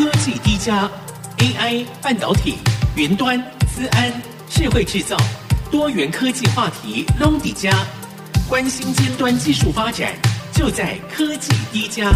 [0.00, 0.90] 科技 D 加
[1.36, 2.54] ，AI 半导体、
[2.96, 4.10] 云端、资安、
[4.48, 5.14] 智慧制造，
[5.70, 7.70] 多元科技话题拢底加，
[8.48, 10.14] 关心尖端技术发展，
[10.54, 12.10] 就在科技 D 加。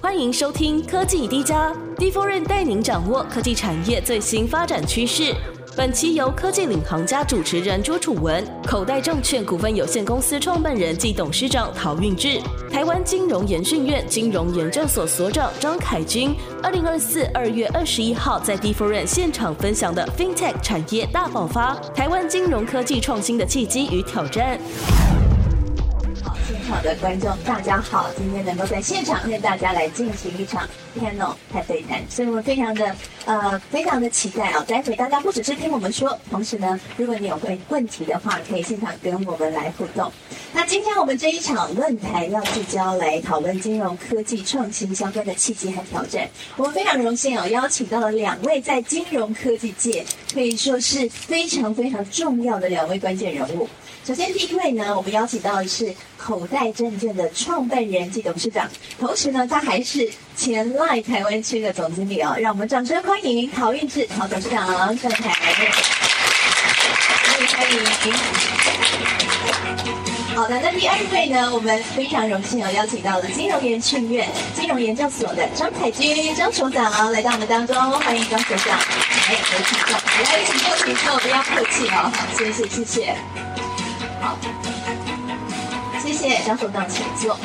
[0.00, 5.32] 欢迎收听科技 D 加，D4 带您掌握科技产业最新发展趋势。
[5.76, 12.40] 本期由科技领航家主持人朱楚文、口袋证券股份有限公司创办人暨董事长陶运智、
[12.70, 24.56] 台湾金融研讯院金融研究所所长张凯军，二零二四二月二十一号在 d i f e r e n 现场分享的 FinTech 产业大爆发，台湾金融科技创新的契机与挑战。
[26.68, 30.66] 好的，观众大家好，今天能够在现场跟大家来进行一场
[30.98, 32.96] panel 太对谈，所以我非常的
[33.26, 34.64] 呃非常的期待啊！
[34.66, 40.10] 待会大家不只是听我们说，同时呢，如果你有问问题的话，可以现场跟我们来互动。
[40.54, 46.26] 那今天我们这一场论坛要聚焦来讨论金融科技创新相关的契机和挑战。
[46.56, 53.68] 我们非常荣幸哦，邀请到了两位在金融科技界可以说是非常非常重要的两位关键人物。
[54.06, 58.68] 首先，第一位呢，我们邀请到的是口袋证券的创办人暨董事长，
[59.00, 62.36] 同时呢，他还是前赖台湾区的总经理哦。
[62.38, 64.66] 让我们掌声欢迎陶运智陶董事长
[64.98, 65.32] 上台。
[67.24, 68.12] 欢迎欢迎。
[70.36, 78.76] 好的，那第二位呢，我们非常荣幸哦，邀请到了金融研训院金融研究所的张凯军张所长来到我们当中，欢迎张所长。
[78.76, 82.12] 来，有请坐，来，请坐，请坐，不要客气哦。
[82.36, 83.16] 谢谢，谢谢。
[84.24, 84.38] 好，
[86.02, 87.36] 谢谢张所长，请坐。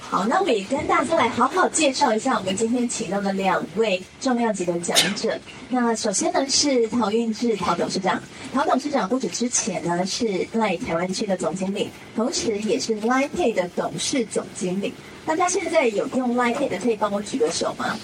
[0.00, 5.38] 好，那我也跟大家来好好介绍一下我们今天请到的两位重量级的讲者。
[5.68, 8.20] 那首先呢是陶运智陶董事长，
[8.52, 14.92] 陶董事长不止之前呢是赖台湾区的总经理，同时也是 LINE Pay 的董事总经理。
[15.24, 17.96] 大家现在有用 LINE Pay 的，可以帮我举个手吗？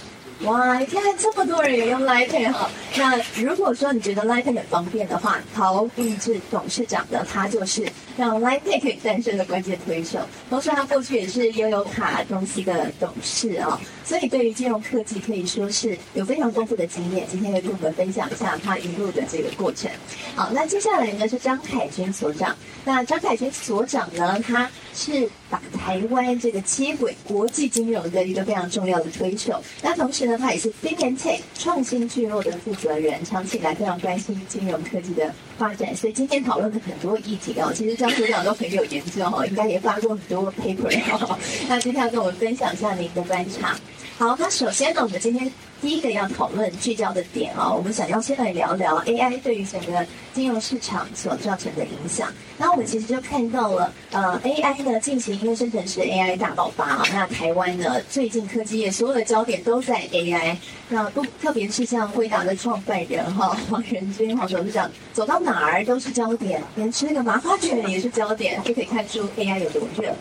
[0.45, 2.69] 哇，你看这么多人也用 Lighty 哈。
[2.97, 7.87] 那如果说你觉得 Lighty 很方便的话，陶运智董事长呢，他就是
[8.17, 10.19] 让 LINE Pay 可以诞生的关键推手。
[10.51, 17.27] 同时，他过去也是悠游卡公司的董事、哦，所以对于金融科技可以说是有非常丰富的经验。
[17.31, 19.91] 今天会跟我们分享一下他一路的这个过程。
[20.35, 22.57] 好，那接下来呢是张凯军所长。
[22.85, 29.63] 那张凯军所长呢，他是把台湾这个接轨国际金融的一个非常重要的推手。
[29.83, 35.95] 那同时呢，他也是 FinTech 创新聚落的负责人，长期以来非常关心金融科技的发展。
[35.95, 41.39] 所以今天讨论的很多议题哦，其实张所长都很有研究哦，应该也发过很多 paper 哈。
[41.69, 43.77] 那今天要跟我们分享一下您的观察。
[44.23, 45.51] 好，那首先呢，我们今天
[45.81, 52.33] 第一个要讨论聚焦的点啊，我们想要先来聊聊 AI 对于整个金融市场所造成的影响。
[52.57, 57.03] 那我们其实就看到了，呃，AI 呢进行因为生成式 AI 大爆发啊。
[57.13, 60.57] 那台湾呢，最近科技业所有的焦点都在 AI。
[60.89, 70.15] 那不，特别是像辉达的创办人哈黄仁君黄董事长，走到哪儿都是焦点，连吃那个麻花卷也是焦点，就可以看出 AI 有多热。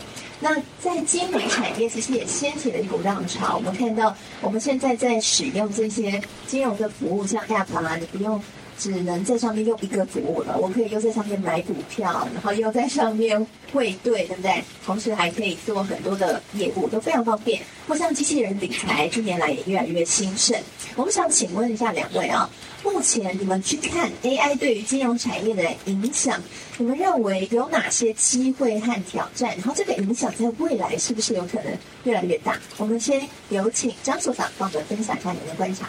[0.44, 3.58] 那在金融产业其实也掀起了一股浪潮。
[3.58, 8.42] 我们看到，我们现在在使用这些金融的服务，像 App 啊，你不用
[8.78, 14.64] 只能在上面用一个服务了，我可以又在上面买股票，然后又在上面汇兑，对不对？
[14.84, 17.62] 同时还可以做很多的业务，都非常方便。
[17.88, 20.60] 或像机器人理财，近年来也越来越兴盛。
[20.96, 22.50] 我们想请问一下两位啊。
[22.84, 26.42] 目前你们去看 AI 对于金融产业的影响，
[26.82, 29.56] 你们认为有哪些机会和挑战？
[29.58, 31.72] 然后这个影响在未来是不是有可能
[32.06, 32.58] 越来越大？
[32.78, 35.88] 我们先有请张所长帮我们分享一下你的观察。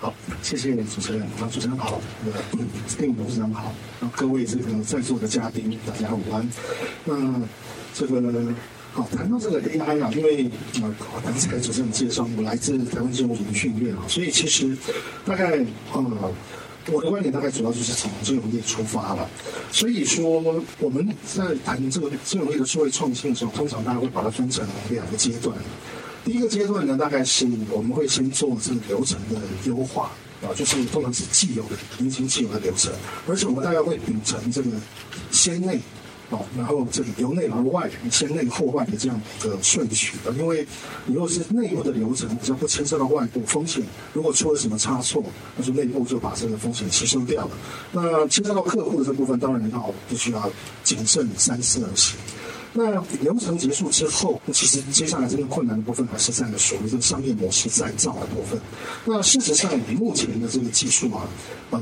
[0.00, 1.28] 好，谢谢主持人。
[1.38, 2.38] 那主持人好，那个
[2.96, 3.70] 丁董事长好，
[4.16, 6.48] 各位这个在座的嘉宾大家午安。
[7.04, 7.42] 那
[7.92, 8.54] 这个。
[8.94, 10.48] 好，谈到这个 AI 啊，因为
[10.80, 14.74] 呃，刚才主持人介绍，我来自台湾金融研训院啊，所以其实
[15.26, 15.58] 大概
[15.92, 16.32] 呃，
[16.92, 19.28] 我的观点大概主要就是从金融业出发了。
[19.72, 20.40] 所以说
[20.78, 25.56] 我们在谈这个金融业的社会创新的时候，通常大家会把它分成两个阶段。
[26.24, 30.10] 第一个阶段呢，大概是我们会先做这个流程的优化
[30.42, 32.92] 啊，就是通常是既有的已经既有的流程，
[33.28, 34.70] 而且我们大概会秉承这个
[35.30, 35.78] 先内。
[36.30, 40.66] 哦，然后这里由内而外，先内后外的这样一个顺序的，因为
[41.04, 43.82] 你若是内部的流程，只要不牵涉到外部风险，
[44.12, 45.22] 如果出了什么差错，
[45.56, 47.50] 那就内部就把这个风险吸收掉了。
[47.92, 50.50] 那牵涉到客户的这部分，当然要必须要
[50.82, 52.16] 谨慎三思而行。
[52.76, 52.90] 那
[53.22, 58.60] 流程结束之后，那其实接下来这个困难的部分还是在所谓的商业模式再造的部分。
[59.04, 61.22] 那事实上，以目前的这个技术啊，
[61.70, 61.80] 呃，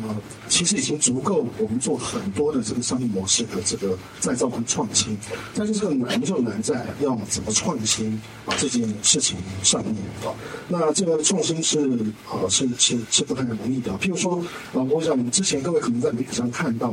[0.51, 5.17] 其实已经足够我们做很多的这个商业模式的这个再造跟创新。
[5.55, 9.95] 但是这个难就难在要怎么创新啊这件事情上面
[10.27, 10.29] 啊。
[10.69, 11.81] 那这个创新是
[12.31, 13.91] 呃是是是不太容易的。
[13.93, 14.37] 譬如说，
[14.75, 16.93] 啊，我想之前各位可能在媒体上看到。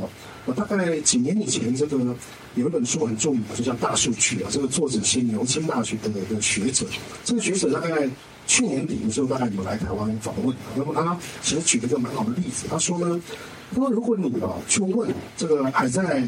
[0.55, 2.15] 大概几年以前，这个
[2.55, 4.49] 有一本书很著名，就叫《大数据》啊。
[4.51, 6.85] 这个作者是牛津大学的一个学者。
[7.23, 8.09] 这个学者大概
[8.47, 10.55] 去年底的时候，大概有来台湾访问。
[10.75, 13.21] 那么他其实举了一个蛮好的例子，他说呢，
[13.71, 16.27] 他说如果你啊去问这个还在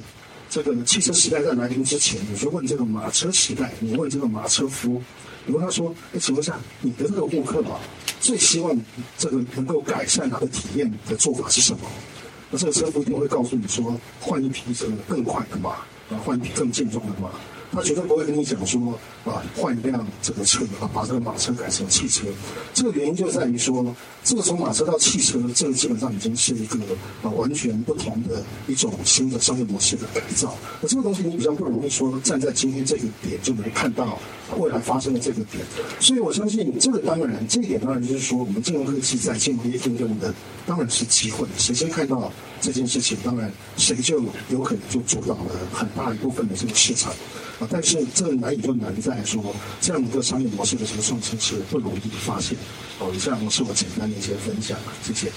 [0.49, 5.01] 这个汽车时代在来临之前，你去问这个马车时代，你问这个马车夫，
[5.45, 7.79] 你问他说，哎，请问一下，你的这个顾客啊，
[8.19, 8.79] 最希望
[9.17, 11.79] 这个能够改善他的体验的做法是什么？
[12.51, 17.29] 那这个车不一定会告诉你说，换一匹车更快的马，啊，换一匹更健壮的马。
[17.71, 22.27] 他绝对不会跟你讲说，啊，换一辆这个车啊，把这个马车改成汽车。
[22.73, 26.77] 这个原因就在于说，这个从马车到汽车，这个基本上已经是一个
[27.23, 30.53] 啊完全不同的一种新的商业模式的改造。
[30.81, 34.19] 那这个东西你比较不容易说站在今天这个点就能看到
[34.57, 35.63] 未来发生的这个点。
[35.99, 40.33] 所以我相信这个当然，这一点当然就是说，我们金融科技在金融业应用的
[40.67, 41.47] 当然是机会。
[41.57, 47.13] 谁先看到这件事情，当然谁就有可能就主导了很大一部分的这个市场。
[47.69, 49.43] 但是这难以就难在说，
[49.79, 52.57] 这样一个商业模式的这个创新是不容易发现。
[52.99, 55.31] 哦，以上是我简单的一些分享，谢谢。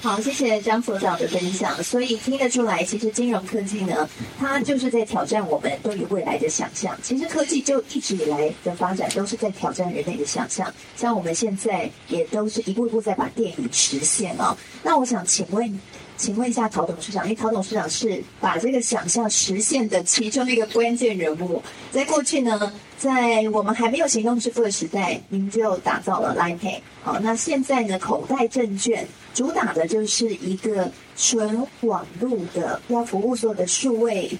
[0.00, 1.82] 好，谢谢张所长的分享。
[1.82, 6.96] 所以听得出来，其实金融科技呢，它就是在挑战我们对于未来的想象。
[7.02, 10.72] 其实科技就一直以来的发展都是在挑战人类的想象。
[10.96, 14.56] 像我们现在也都是一步一步在把电影实现哦。
[14.82, 15.80] 那我想请问。
[16.18, 21.62] 请问一下曹董事长，因为曹董事长是把这个想象实现的其中一个关键人物。
[21.92, 26.80] 在过去呢，在我们还没有行动支付的时代，您就打造了 Line Pay。
[27.04, 34.36] 好，那现在呢，口袋证券主打的就是一个纯网络的，要服务所有的数位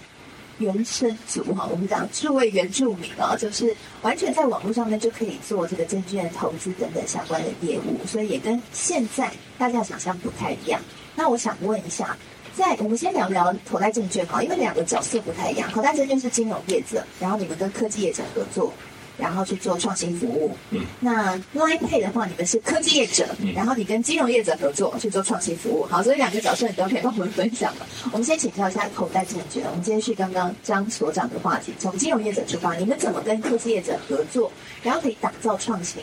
[0.59, 10.81] 原生族哈，我们讲数位原住民啊，就是完全在网络上面就可以做这个证券投资等等相关的业务，所以也跟现在大家想象不太一样。
[11.19, 12.17] 那我想问一下，
[12.55, 15.69] 在我们先聊聊口袋证券哈，因为两个角色不太一样。
[15.73, 18.73] 口袋证券是金融业者，然后你们跟科技业者合作，
[19.17, 20.57] 然后去做创新服务。
[20.71, 20.81] 嗯。
[21.01, 25.85] 那 Line Pay 的话，你们是科技业者，然后你跟金融业者合作去做创新服务。
[25.87, 27.87] 好，所以两个角色你都可以帮我们分享了。
[28.13, 34.53] 我们先请教一下口袋证券，我们接续刚刚张所长的话题，从金融业者出发，你们怎么跟科技业者合作，
[34.85, 36.01] 然后可以打造创新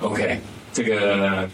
[0.00, 0.38] ？OK，
[0.74, 1.48] 这个。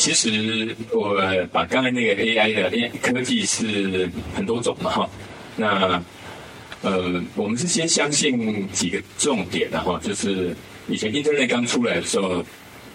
[0.00, 1.14] 其实我
[1.52, 5.10] 把刚才那个 AI 的 AI 科技是很多种嘛哈，
[5.56, 6.02] 那
[6.80, 10.56] 呃我们是先相信几个重点的哈，就是
[10.88, 12.42] 以前 Internet 刚出来的时候，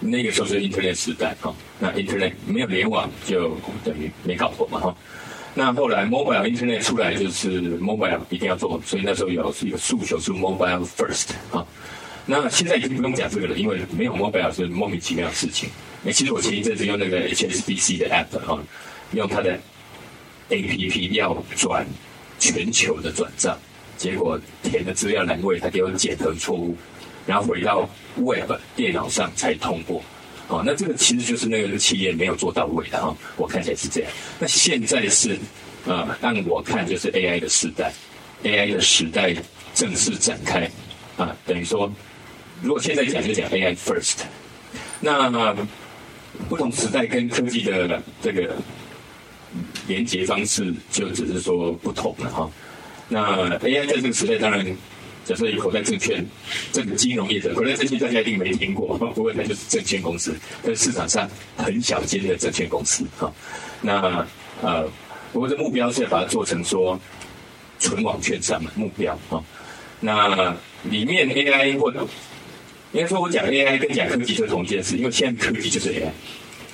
[0.00, 4.96] 那个时候是 Internet 时代哈，那 Internet 没有联网就等于没搞过嘛哈，
[5.54, 11.64] 那后来 Mobile Internet 出来就是 Mobile 一定要做，所以那时候有一个诉求是 Mobile First 哈，
[12.26, 15.68] 那现在已经不用讲这个了，因为没有 Mobile 是莫名其妙的事情。
[16.04, 18.58] 哎，其实我前一阵子用那个 HSBC 的 app 哈，
[19.12, 19.58] 用它的
[20.50, 21.86] APP 要转
[22.38, 23.56] 全球的转账，
[23.96, 26.76] 结果填的资料栏位它给我检核错误，
[27.26, 30.02] 然后回到 Web 电脑上才通过。
[30.48, 34.10] 哦，那这个其实就是那个企业没有做到位的哈，我看起来是这样。
[34.38, 35.32] 那现在是
[35.86, 37.92] 啊、呃，按我看就是 AI 的时代
[38.44, 39.34] ，AI 的时代
[39.74, 40.70] 正式展开
[41.16, 41.92] 啊，等于说，
[42.62, 44.18] 如果现在讲就讲 AI first，
[45.00, 45.54] 那。
[46.50, 48.54] 不同时代跟科技的这个
[49.88, 52.50] 连接方式，就只是说不同了哈。
[53.08, 54.76] 那 AI 在这个时代，当然
[55.24, 56.22] 假设以口袋证券
[56.72, 63.32] 这个金融业者，口袋证券大家一定没听过，不过它就是证券公司，在市场上很小间的证券公司哈。
[63.80, 64.26] 那
[64.60, 64.86] 呃，
[65.32, 67.00] 不过这目标是要把它做成说
[67.78, 69.42] 纯网券商的目标哈。
[70.00, 72.06] 那里面 AI 或者
[72.96, 76.08] 应该说，我讲 AI 跟讲科技是同一件事，因为现在科技就是 AI。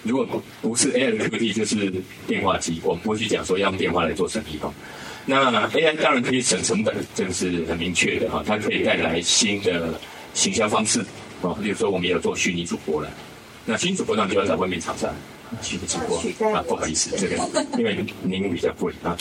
[0.04, 1.92] 如果不是 AI 的科技，就是
[2.28, 2.80] 电话机。
[2.84, 4.72] 我们不会去讲说要用电话来做生意哦。
[5.26, 8.42] 那 AI 当然可以省成本，这个是很明确的哈。
[8.46, 9.98] 它可以带来新的
[10.32, 11.04] 行销方式
[11.40, 11.58] 哦。
[11.60, 13.10] 例如说我们也有做虚拟主播了。
[13.64, 15.12] 那虚拟主播那就要找外面厂商。
[15.61, 17.37] 虚拟主播啊，不好意思，这个
[17.76, 19.16] 因为您比较贵啊。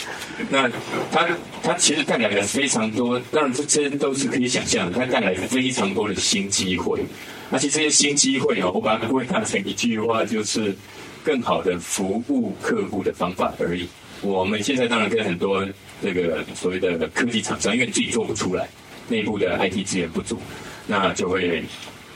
[0.48, 0.68] 那
[1.10, 1.28] 它
[1.62, 7.04] 它其实带来了非常多，当然这些都是可以想象的，它带来了非常多的新机会。
[7.50, 10.74] 那其实这些新机会哦，我把它归纳成一句话，就是
[11.22, 13.86] 更好的服务客户的方法而已。
[14.22, 15.66] 我们现在当然跟很多
[16.02, 18.68] 这个所谓的科技厂商，因为自己做不出来。
[19.08, 20.38] 内部的 IT 资源不足，
[20.86, 21.62] 那就会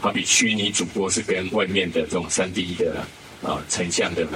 [0.01, 3.05] 好比虚拟主播是跟外面的这种三 D 的
[3.43, 4.27] 啊成像的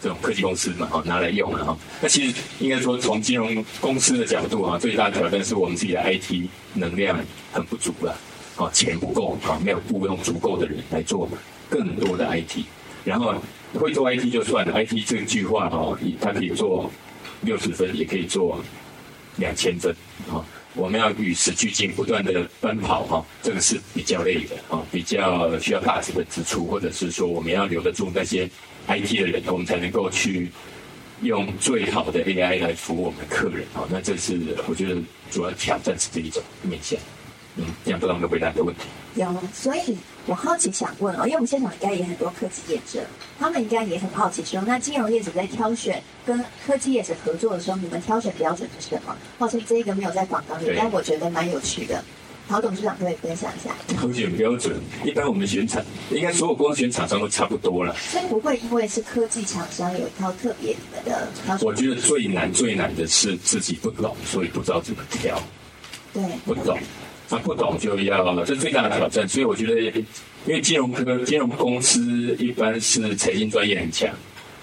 [0.00, 1.76] 这种科技公司嘛，哈拿来用了哈。
[2.00, 7.18] 那其实应该说从金融公司的角度啊，最大的挑战是我们自己的 IT 能量
[7.52, 8.16] 很不足了，
[8.56, 11.28] 啊钱不够啊，没有雇佣足够的人来做
[11.68, 12.64] 更多的 IT，
[13.04, 13.34] 然后
[13.74, 16.90] 会做 IT 就算了，IT 这句话哈，它可以做
[17.40, 18.62] 六十分，也可以做
[19.36, 19.94] 两千分
[20.30, 20.44] 啊。
[20.74, 28.48] 我们要与时俱进，不断的奔跑哈，这个是比较累的啊，比较需要大资本支出，或者是说我们要留得住那些
[28.86, 30.50] IT 的人，我们才能够去
[31.22, 33.82] 用最好的 AI 来服务我们的客人啊。
[33.90, 36.98] 那这是我觉得主要挑战是这一种面向。
[37.58, 38.82] 嗯，这样不知道有没有回答你的问题？
[39.14, 39.96] 有，所以
[40.26, 43.04] 我好奇想问哦，因为我们现场应该也很多科技业者，
[43.38, 49.16] 他们应该也很好奇说，那金融业者在挑选跟科技业者合作的时候，你们挑选标准是什么？
[49.38, 52.02] 或者这一个没有在广告里，但我觉得蛮有趣的。
[52.48, 53.74] 陶董事长可以分享一下。
[53.88, 54.74] 挑选标准，
[55.04, 57.94] 一般我们选厂，应该所有光选厂商都差不多了。
[57.96, 61.66] 所以不会因为是科技厂商有一套特别你们的挑选。
[61.66, 65.38] 我觉得最难最难的是自己不懂，所以不知道怎么挑。
[66.14, 66.78] 对，不懂。
[67.28, 69.28] 他不懂就要，这是最大的挑战。
[69.28, 69.80] 所以我觉得，
[70.46, 74.08] 因为金融科、金融公司一般是财经专业很强，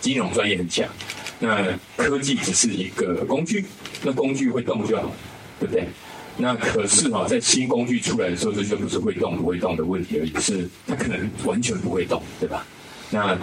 [0.02, 0.88] 金融专业很强。
[1.40, 1.64] 那
[1.96, 3.64] 科技只是一个工具，
[4.02, 5.12] 那工具会动就好，
[5.60, 5.88] 对不对？
[6.38, 12.66] 那可是哈，在新工具出来的时候，这就不是会动不会动的问题而已，是它可能完全不会动，对吧？
[13.12, 13.38] 那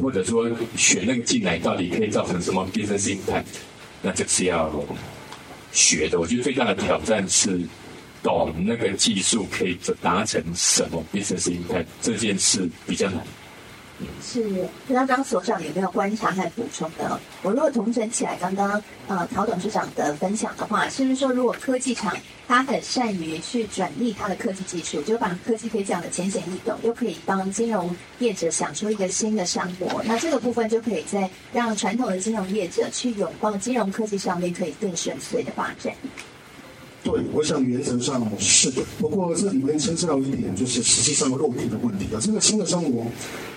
[0.00, 3.44] 或者说选那个进来到底可以造成什么 business impact？
[4.00, 4.72] 那这是要
[5.72, 6.18] 学的。
[6.18, 7.60] 我觉得最大的挑战是。
[8.26, 13.20] 懂那个技术可以达成什么？business impact 这件事比较难。
[14.20, 17.18] 是，刚刚所长有没有观察和补充的？
[17.42, 22.14] 我如果统整起来，刚刚呃陶董事长的分享的话，是不是说如果科技厂
[22.48, 35.94] 他很善于去转译他的科技技术，就把科技可以讲的浅显易懂，又可以帮金融业者想出一个新的商模，那这个部分就可以在让传统的金融业者去拥抱金融科技上面可以更顺遂的发展。
[37.06, 38.82] 对，我想原则上是的。
[38.98, 42.18] 不过这里面牵涉到一点，就是实际上落地的问题啊。
[42.20, 43.06] 这个新的生活，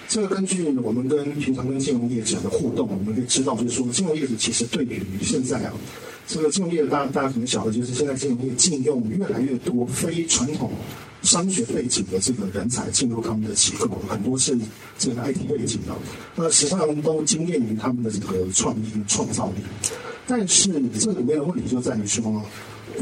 [0.08, 5.74] 这个根据我们跟平常跟金融业者的互动，我们可以知道，就是说金融业者其实对比于现在啊，
[6.27, 10.70] 这个金融业大大家可能晓得，就是现在金融业禁用越来越多非传统
[11.24, 14.56] 商学背景的这个人才进入他们的机构，很多是
[15.00, 15.96] 这个 IT 背景的，
[16.36, 19.63] 那实际上都惊艳于他们的这个创意创造力。
[20.27, 22.46] 但是这里面的问题就在于说。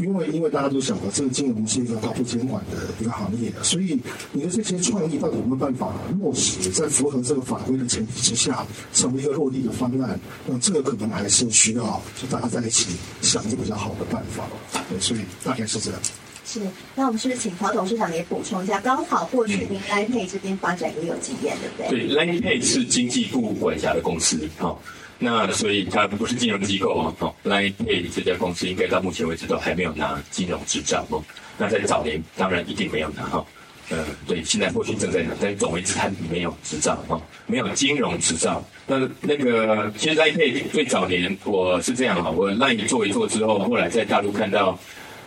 [0.00, 3.98] 因为因为大家都晓得，这个金融是一个高度监管的一个行业，所以
[4.32, 10.18] 你的这些创意到底有没有办法落实，在符合这个法规的前提之下，成为一个落地的方案？
[10.46, 14.44] 那这个可能还是需要就大家在一起想一个比较好的办法。
[14.88, 16.00] 对，所以大概是这样。
[16.44, 16.60] 是，
[16.94, 18.80] 那我们是不是请陶董事长也补充一下？
[18.80, 22.06] 刚好过去您 Line Pay 这边发展也有经验，对不对？
[22.06, 24.78] 对，Line Pay 是经济部管辖的公司，好、哦。
[25.20, 31.20] 那所以它不是金融机构哦，哦，Line Pay 这家公司应该到目前为止都还没有拿金融执照哦。
[31.56, 33.44] 那在早年当然一定没有拿哈，
[33.90, 38.64] 呃，对，现在或许正在拿，但总而之它没有执照哦，没有金融执照。
[38.86, 44.78] 那那个其实 Line Pay 最早年我是这样哈，我 Line 做一做之后，后来在大陆看到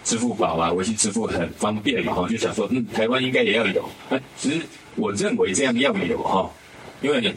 [0.06, 3.84] 支付宝啊、微信支付很方便嘛哈，就想说嗯，台湾应该也要有。
[4.10, 4.62] 那其实
[4.96, 6.50] 我认为这样要有哈，
[7.02, 7.36] 因为。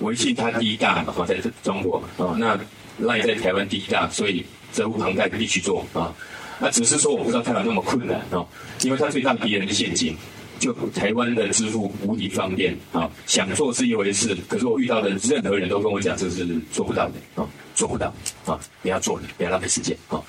[0.00, 2.58] 微信它第一大嘛，在中国啊，那
[2.98, 6.12] 赖在台湾第一大，所以责无旁贷必须做啊。
[6.58, 8.44] 那只是说我不知道它有那么困难啊，
[8.82, 10.16] 因为它最大的敌人是现金，
[10.58, 13.10] 就台湾的支付无敌方便啊。
[13.26, 18.12] 想做是一回事，可是我遇到的任何人都跟我讲这是做不到的啊，做不到
[18.46, 20.20] 啊，不要做了，不要浪费时间啊。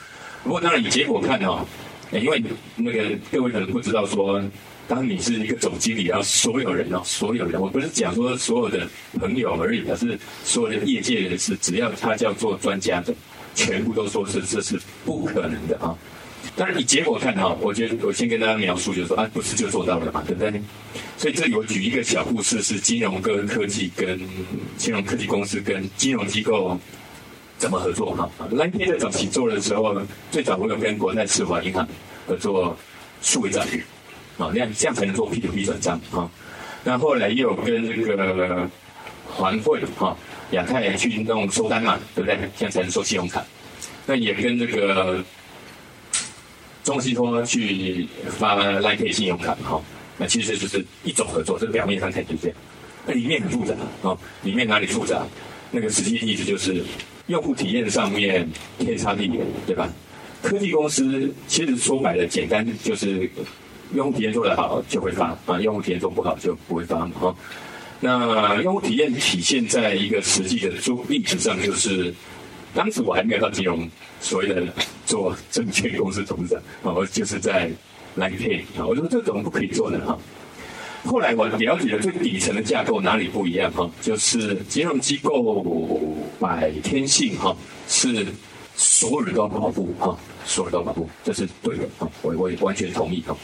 [0.44, 1.66] 不过当然以结果看啊，
[2.12, 2.44] 因为
[2.75, 4.42] 那个各位可能不知道说。
[4.91, 8.86] 当你是一个总经理，然后所有人哦，所有人，我不是讲说所有的
[9.17, 13.15] 朋友而已，而是所有的业界人士，只要他叫做专家的，
[13.55, 15.98] 全部都说是这是不可能的啊。
[16.57, 20.62] 当然，以结果看哈，我觉得我先跟大家描述，就是说啊，不是就做到了嘛，对不对？
[21.17, 24.19] 所以这里我举一个小故事，是金融跟科技跟
[24.75, 26.77] 金融科技公司跟金融机构
[27.57, 28.29] 怎么合作哈。
[28.51, 29.95] Line Pay 在早期做的时候，
[30.31, 31.88] 最早我有跟国泰世华银行
[32.27, 32.75] 合作
[33.21, 33.77] 数位账户。
[34.38, 36.30] 啊，那样这样才能做 P2P 转账啊。
[36.84, 38.70] 那后来又有跟这个
[39.28, 40.18] 环汇哈
[40.52, 42.38] 亚太去弄收单嘛，对不对？
[42.58, 43.44] 这样才能收信用卡。
[44.06, 45.24] 那也跟这个
[46.84, 49.82] 中信托去发 Line 信用卡哈。
[50.18, 52.58] 那其实就是一种合作，这个表面上看就是这样。
[53.06, 53.74] 那里面很复杂
[54.04, 55.26] 啊，里面哪里复杂？
[55.72, 56.84] 那个实际意思就是
[57.28, 58.48] 用户体验上面
[58.78, 59.90] 天差地远，对吧？
[60.44, 63.30] 科技公司其实说白了，简单就是
[63.93, 67.36] 用户体验做得好就会发啊，用户体验做不好就不会发哈。
[68.00, 72.13] 那用户体验体现在一个实际的做例子上，就是
[72.74, 74.63] 当时我还没有到金融所谓的
[75.05, 77.69] 做证券公司董事长，我就是在
[78.17, 80.17] Line Pay 啊，我说这怎么不可以做呢哈？
[81.05, 86.05] 后来我了解了最底层的架构哪里不一样哈，就是金融机构
[86.39, 87.55] 百天性哈
[87.88, 88.25] 是。
[88.77, 93.36] 所有人都要保护哈，所有人都要保护，这是对的哈，我我也完全同意哈。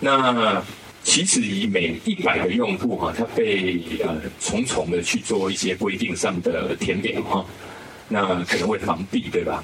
[0.00, 0.62] 那
[1.02, 7.44] 其实以每一百个用户哈，他被呃重重的去做一些规定上的填表哈，
[8.08, 9.62] 那可能会防弊对吧？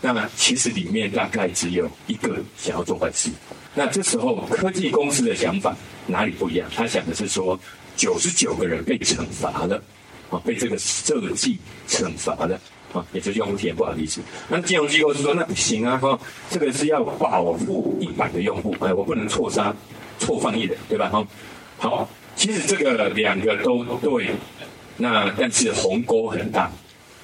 [0.00, 3.30] 那其实里面大概只有一个想要做坏事。
[3.74, 6.70] 那这时候科技公司的想法哪里不一样？
[6.74, 7.58] 他想的是说，
[7.96, 9.82] 九十九个人被惩罚了
[10.30, 12.60] 啊，被这个设计惩罚了。
[12.96, 14.22] 啊，也就是用户体验不好意思。
[14.48, 19.74] 那金融机构是说，那不行啊，哈，这个是要保护一百个用户，哎，我不能错杀、
[20.18, 21.10] 错放一人，对吧？
[21.10, 21.26] 哈，
[21.76, 24.30] 好，其实这个两个都对，
[24.96, 26.70] 那但是鸿沟很大，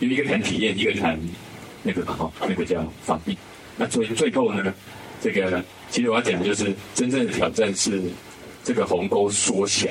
[0.01, 1.19] 有一个谈体验，一个谈
[1.83, 3.37] 那个哈，那个叫防弊。
[3.77, 4.75] 那最最后呢，
[5.23, 8.03] 这个其实我要讲的就是真正的挑战是
[8.63, 9.89] 这个鸿沟缩小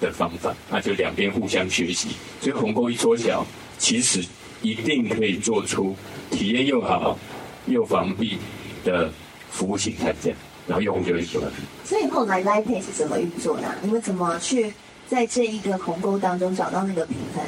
[0.00, 2.10] 的方法，那就两边互相学习。
[2.40, 3.44] 所以鸿沟一缩小，
[3.78, 4.24] 其实。
[4.62, 5.94] 一定可以做出
[6.30, 7.18] 体验又好
[7.66, 8.38] 又防弊
[8.84, 9.10] 的
[9.50, 11.48] 服务形态，这样，然后用户就会喜欢。
[11.84, 13.74] 所以后来 Line Pay 是怎么运作的？
[13.82, 14.72] 你们怎么去
[15.06, 17.44] 在这一个鸿沟当中找到那个平衡？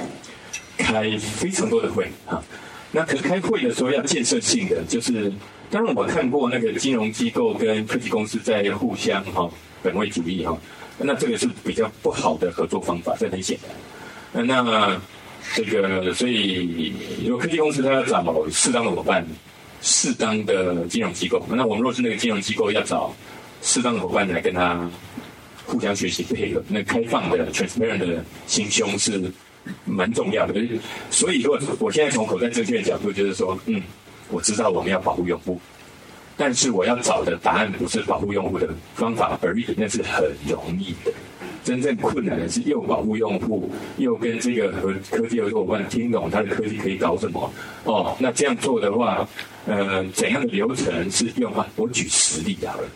[0.78, 2.42] 开非常多的会哈，
[2.92, 5.32] 那可是开会的时候要建设性的，就是
[5.70, 9.50] 当然我看过那个金融机构跟科技公司在互相哈
[9.82, 10.56] 本位主义哈，
[10.98, 13.58] 那这个是比较不好的合作方法，这很显
[14.32, 14.46] 然。
[14.46, 15.00] 那。
[15.54, 16.92] 这个，所以
[17.24, 19.26] 如果科技公司它要找适当的伙伴，
[19.82, 23.14] 适当的金融机构，那我们若是那个金融机构要找
[23.62, 24.88] 适当的伙伴来跟他
[25.66, 29.32] 互相学习配合，那开放的、transparent 的心胸是
[29.84, 30.54] 蛮重要的。
[31.10, 33.82] 所以，如果我现在从口袋证券的角度，就是说，嗯，
[34.28, 35.60] 我知道我们要保护用户，
[36.36, 41.12] 但是我要找的答案不是保护用户的方法而已，那是很容易的。
[41.62, 47.52] 真正困难的是又保护用户，又跟这个和科技合作伙伴听懂它的科技可以搞什么
[47.84, 48.16] 哦。
[48.18, 49.28] 那这样做的话，
[49.66, 51.66] 呃，怎样的流程是用啊？
[51.76, 52.88] 我举实例好了。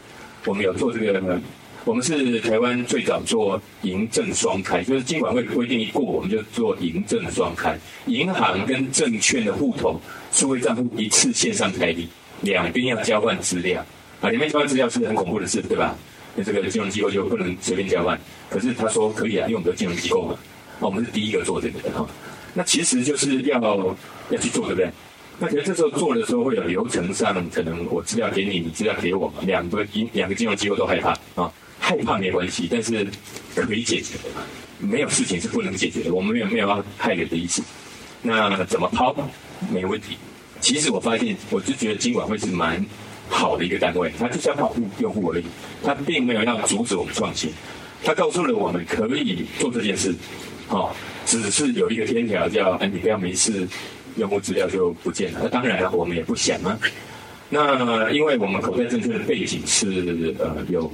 [0.47, 1.41] 我们有做这个，
[1.85, 10.01] 我们是台湾最早做银证双开，就是监管会规定一过，我们就做银证双开，银行跟证券的户头
[10.33, 12.09] 数位账户一次线上开立，
[12.43, 13.83] 两边要交换资料
[14.21, 15.95] 啊，两边交换资料是很恐怖的事，对吧？
[16.37, 18.19] 那这个金融机构就不能随便交换，
[18.51, 20.37] 可是他说可以啊，因为我们的金融机构嘛，
[20.81, 22.05] 我们是第一个做这个的哈。
[22.55, 23.61] 那其实就是要
[24.31, 24.91] 要去做，对不对？
[25.39, 33.07] 那可是这时候做的时候会有流程上，可能我资料给你，你资料给我嘛，两个一两个金融机构都害怕啊，害怕没关系，但是
[33.55, 37.63] 可以解决的，没有事情是不能解决的，我们没有没有要害人的意思。
[38.23, 39.15] 那怎么抛
[39.71, 40.17] 没问题？
[40.61, 42.85] 其实我发现，我就觉得金管会是蛮。
[43.35, 45.45] 好的一个单位，它就是要保护用户而已，
[45.83, 47.51] 它并没有要阻止我们创新，
[48.05, 50.15] 它告诉了我们可以做这件事，
[50.69, 50.95] 哦，
[51.27, 53.67] 只是有一个天条叫，哎，你不要没事，
[54.17, 55.41] 用户资料就不见了。
[55.43, 56.79] 那当然了，我们也不想啊。
[57.51, 60.91] 那因为我们口袋证券的背景是呃有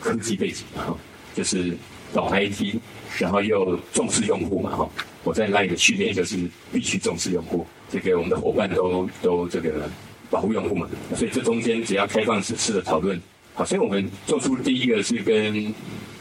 [0.00, 0.96] 科技背景哈，
[1.34, 1.76] 就是
[2.14, 2.76] 懂 IT，
[3.18, 4.88] 然后又重视用户嘛哈。
[5.24, 6.38] 我在 LINE 的训练就是
[6.72, 9.90] 必须重视用户，这个我们的伙伴都都这个。
[10.32, 13.20] 保护用户嘛，所以这中间只要开放式式的讨论，
[13.52, 15.72] 好，所以我们做出第一个是跟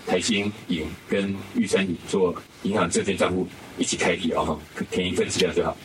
[0.06, 3.48] 台新影跟玉山影做银行证券账户
[3.78, 4.60] 一起开立哦，
[4.92, 5.78] 填一份资料就好。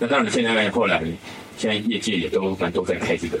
[0.00, 1.04] 那当然现在后来
[1.56, 3.38] 现在业界也都蛮多在开这个，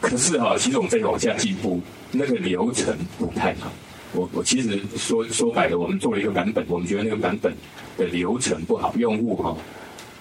[0.00, 1.80] 可是哈，其实我们再往下进步，
[2.10, 3.70] 那个流程不太好。
[4.12, 7.54] 我我其实说说白了，我们做了一个版本，我们觉得那个版本
[7.96, 9.56] 的流程不好，用户哈。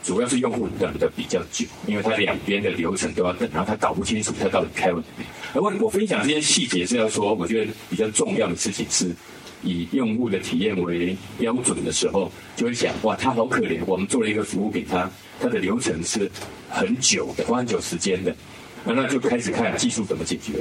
[0.10, 5.24] 主要是用户等的比较久，因为他两边的流程都要等，然后他搞不清楚他到底开了没。
[5.54, 9.16] 而我我分享这些细节是要说，我觉得比较重要的事情是，
[9.62, 15.08] 以用户的体验为标准的时候，就会想哇，他好可怜，我们做了一个服务给他，
[15.40, 16.28] 他的流程是
[16.68, 18.36] 很久的，花很久时间的，
[18.84, 20.54] 那就开始看技术怎么解决，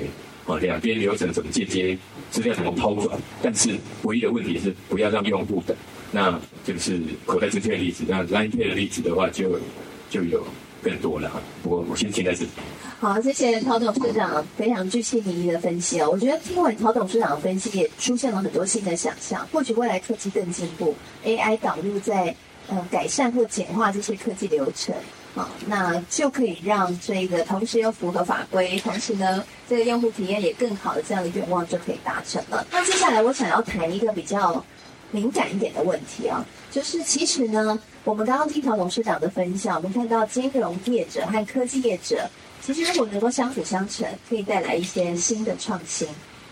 [0.49, 1.97] 啊，两边流程怎么间接，
[2.31, 5.77] 资料怎么抛转，但是唯一的问题是不要让用户等。
[6.11, 9.61] 那就是口袋证券的例子，那 Line Pay 的例子的话就，
[10.09, 10.43] 就有
[10.83, 11.31] 更多了。
[11.63, 12.51] 我我先停在这里。
[12.99, 16.09] 好，谢谢陶董事长非常具细靡遗的分析哦。
[16.11, 19.47] 我觉得听完陶董事长的分析，也出现了很多新的想象。
[19.53, 20.95] 或许未来科技更进步
[21.27, 22.35] ，AI 导入在
[22.69, 24.95] 呃改善或简化这些科技流程，
[25.35, 32.67] 好，那就可以让这个同时又符合法规，同时呢，这个用户体验也更好的这样的愿望就可以达成了。
[32.73, 34.65] 那接下来我想要谈一个比较
[35.11, 42.29] 敏感一点的问题啊，就是其实呢，我们刚刚听陶董事长的分享，我们看到金融业者和科技业者，
[42.61, 46.09] 其实如果能够相辅相成，可以带来一些新的创新。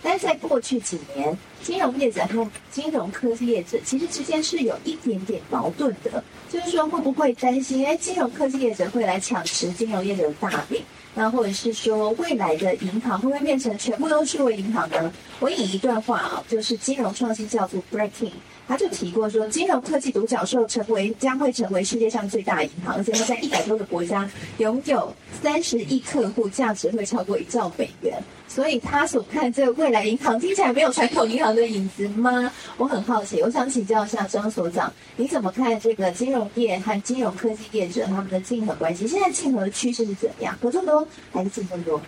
[0.07, 10.81] 但是在过去几年，金融业者和金融科技业者其实之间是有一点点矛盾的，就是说会不会担心，哎，金融科技业者会来抢食金融业者的大饼？
[11.17, 15.13] 那或者是说，未来的银行会不会变成全部都是数位银行呢？
[15.41, 18.31] 我引一段话啊，就是金融创新叫做 Breaking。
[18.69, 28.21] 他就提过说，金融科技独角兽成为将会成为世界上最大银行，而且他在一百多个国家拥有三十亿客户，价值会超过一兆美元。
[28.49, 32.51] 所以他所看这个未来银行听起来没有传统银行的影子吗？
[32.79, 39.07] 我很好奇，我想请教一下张所长，你怎么看这个金融业和金融科技业者他们的竞合关系？
[39.07, 40.57] 现在竞合的趋势是怎样？
[40.61, 42.01] 合作多还是竞争多？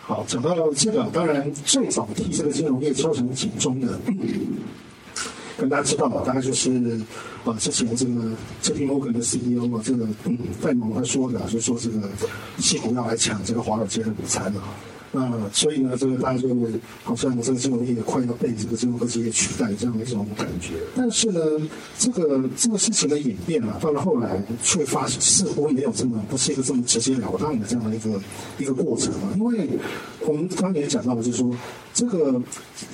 [0.00, 4.00] 好，讲到了这个，当然最早替这个金融业敲响警钟的。
[5.56, 6.70] 跟大家知道嘛，大概就是，
[7.44, 8.30] 呃，之前这个
[8.62, 12.08] JPMorgan 的 CEO 啊，这个嗯，戴蒙他说的，就说这个
[12.58, 14.62] 矽谷要来抢这个华尔街的午餐啊。
[15.12, 16.48] 那所以呢，这个大家就
[17.04, 20.70] 好像这个金融业快要被这个金融科技业取代这样的一种感觉。
[20.96, 21.40] 但是呢，
[21.98, 28.20] 这个这个事情的演变啊，到了后来却发现似乎没有这么不是一个这么直截了当的这样的一个
[28.58, 29.34] 一个过程啊。
[29.36, 29.68] 因为
[30.20, 31.54] 我们刚刚也讲到了，就是说
[31.92, 32.40] 这个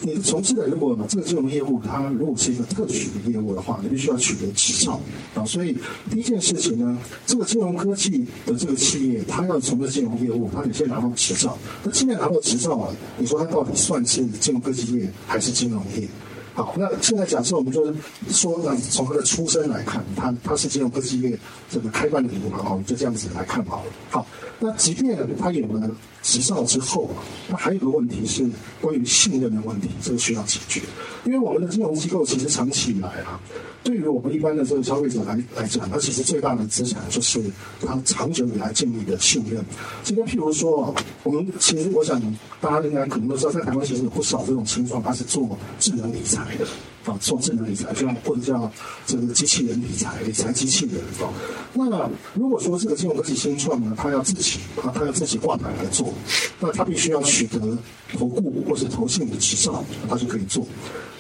[0.00, 5.00] 你从事的如果这个金融业务它如果是一个特许的业务的话，你必须要取得执照
[5.34, 5.44] 啊。
[5.44, 5.76] 所以
[6.10, 11.56] 第一件事情呢，这个金融科技的这个企业，它要从事金融业务，它得先拿到执照。
[11.84, 16.08] 那现在拿到执照啊，你说它到底算是金融科技业还是金融业？
[16.54, 17.94] 好，那现在假设我们就是
[18.30, 21.38] 说，呢，从他的出身来看，他他是金融科技业
[21.70, 23.92] 这个开办的银行，好，就这样子来看好了。
[24.10, 24.26] 好，
[24.60, 25.90] 那即便他有了
[26.22, 27.08] 执照之后，
[27.48, 28.44] 那还有个问题是
[28.80, 30.82] 关于信任的问题，这个需要解决。
[31.24, 33.40] 因为我们的金融机构其实长期以来啊。
[33.84, 37.40] 对于我们一般的这个消费者来来讲，它其实最大的资产就是
[37.80, 39.64] 它长久以来建立的信任。
[40.02, 42.20] 今天譬如说，我们其实我想
[42.60, 46.66] 大家应该可能都知道，在台湾其实有不少这种新创，它是做智能理财的
[47.08, 48.70] 啊，做智能理财，像或者叫
[49.06, 51.32] 这个机器人理财、理财机器人啊。
[51.72, 56.12] 那如果说这个金融科技新创呢，它要自己啊，它要自己挂牌来做，
[56.60, 57.78] 那它必须要取得
[58.12, 60.66] 投顾或是投信的执照，它就可以做。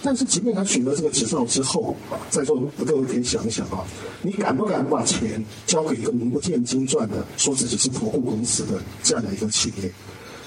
[0.00, 1.96] 但是，即便他取得这个执照之后，
[2.30, 3.84] 在座各位可以想一想啊，
[4.22, 9.92] 你敢不敢把钱交给一个名不见经传的，说自己是投顾公司的这样的一个企业？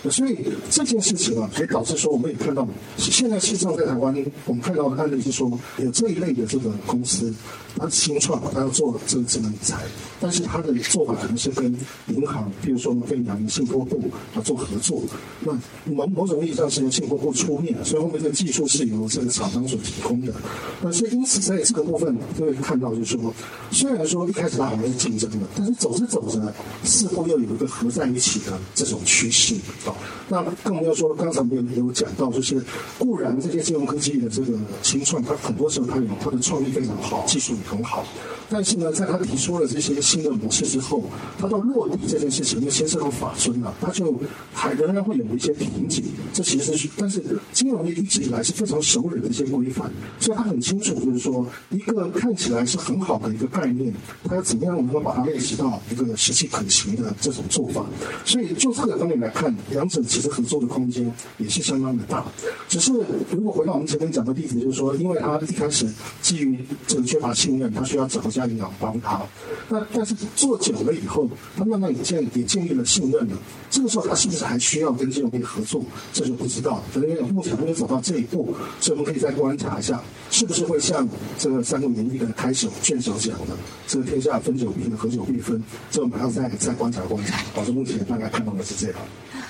[0.09, 0.37] 所以
[0.69, 7.31] 这件事情啊，可以导致说，我们也看到，现在事实上在台湾，我们看到的案例是说，有这一类的这个公司，
[7.77, 9.77] 它新创，它要做这个智能理财，
[10.19, 11.65] 但是它的做法可能是跟
[12.07, 13.99] 银行，比如说跟阳明信托部
[14.35, 15.01] 啊做合作，
[15.39, 15.51] 那
[15.85, 20.33] 某某种意义上是由信托部出面，所以后面这个技术是由这个厂商所提供的。
[20.81, 23.33] 那所以因此在这个部分，各位看到就是说，
[23.71, 26.53] 虽然说一开始它好像是竞争的，但是走着走着，
[26.83, 29.55] 似乎又有一个合在一起的这种趋势。
[30.27, 32.63] 那更不要说，刚才我们有讲到，就是
[32.97, 38.05] 固然这些金融科技的这个新创，它很多时候它有它的创意非常好，技术很好，
[38.49, 41.03] 但是呢，在他提出了这些新的模式之后，
[41.37, 44.19] 他到落地这件事情又牵涉到法遵了，他就
[44.53, 46.03] 还仍然会有一些瓶颈。
[46.33, 47.21] 这其实是，但是
[47.51, 53.93] 金融业一直以来是非常熟稔的一些规范，所以他很清楚，就是说一个看起来是很好的一个概念，
[54.23, 57.85] 他要怎么样能够把它落实到一个实际可行的这种做法。
[58.25, 59.55] 所以就这个方面来看。
[59.69, 62.25] 两者其实合作的空间也是相当的大，
[62.67, 62.91] 只是
[63.31, 65.87] 如果回到我们前面讲的例子，就是说，因为他一开始
[66.21, 69.21] 基于这个缺乏信任，他需要找一家银行帮他。
[69.69, 73.37] 那但是做久了以后，他慢慢也建也建立了信任了。
[73.69, 75.83] 这个时候他是不是还需要跟金融业合作？
[76.11, 76.83] 这就不知道。
[76.91, 83.55] 反正目前还没有走到这一步，所以我们可以再观察一下，是不是会像这个三国演义的开首卷首讲的，
[83.87, 85.63] 这个天下分久必合，合久必分。
[85.89, 87.39] 这我们还要再再观察观察。
[87.55, 88.99] 保持目前大概看到的是这样。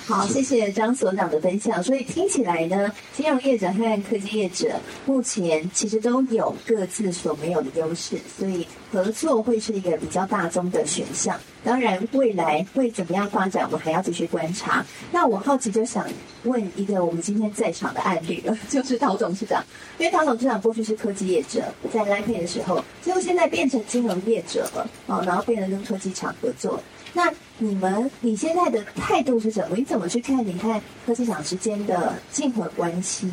[0.04, 1.82] 好，谢谢张所长的分享。
[1.82, 4.68] 所以听起来呢，金融业者和科技业者
[5.06, 11.38] 目前其实都有各自所没有的优势，所以合作会是一个比较大宗的选项。
[11.64, 14.84] 当然，未来会怎么样发展，我们还要继续观察。
[15.12, 16.04] 那我好奇就想
[16.44, 19.64] 问一个我们今天在场的案例了， 就是陶董事长，
[19.98, 26.82] 因为陶董事长过去是科技业者，在 LINE 的时候，最后现在变成金融业者了，哦，然后变成跟科技厂合作。
[27.14, 29.76] 那你们你现在的态度是什么？
[29.76, 33.30] 你怎么去看你看科技厂之间的竞合关系？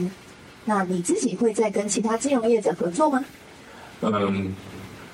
[0.66, 3.26] 那你自己会再跟其他金融业者合作吗？
[4.02, 4.54] 嗯，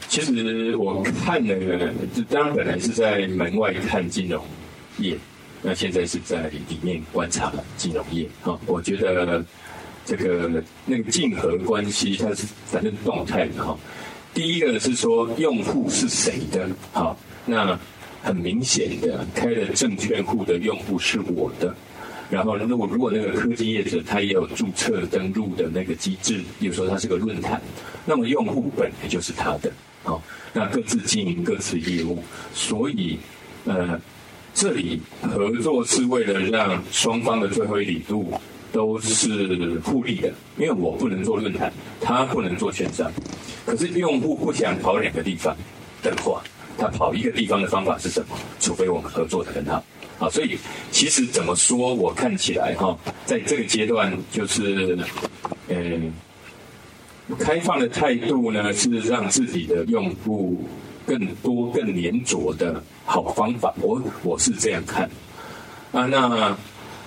[0.08, 1.92] 其实我看那个，
[2.30, 4.44] 当然本来是在门外看金融
[5.00, 5.18] 业，
[5.62, 8.58] 那现在是在里面观察金融业啊。
[8.68, 9.44] 我觉得
[10.06, 13.78] 这个那个竞合关系，它是反正动态的哈。
[14.34, 17.80] 第一个是说用户是谁的，好，那
[18.22, 21.76] 很明显的开了证券户的用户是我的。
[22.30, 27.62] 然后，如果如果那个科技业者他也有注册登录的那个机制，比如说他是个论坛，
[28.04, 29.72] 那么用户本来就是他的，
[30.04, 33.20] 好，那各自经营各自业务，所以，
[33.66, 34.00] 呃，
[34.56, 38.34] 这里合作是为了让双方的最后一里路
[38.72, 43.12] 都是互利的，因为我不能做论坛，他不能做券商，
[43.66, 45.56] 可是用户不想跑两个地方
[46.02, 46.44] 的话，
[46.78, 48.36] 他跑一个地方的方法是什么？
[48.60, 49.84] 除非我们合作的很好。
[50.20, 50.58] 啊，所以
[50.92, 54.98] 其实怎么说，我看起来哈，在这个阶段就是，
[55.68, 56.14] 嗯，
[57.38, 60.58] 开放的态度呢，是让自己的用户
[61.06, 63.74] 更多、更粘着的好方法。
[63.82, 65.10] 我我是这样看。
[65.92, 66.58] 啊，那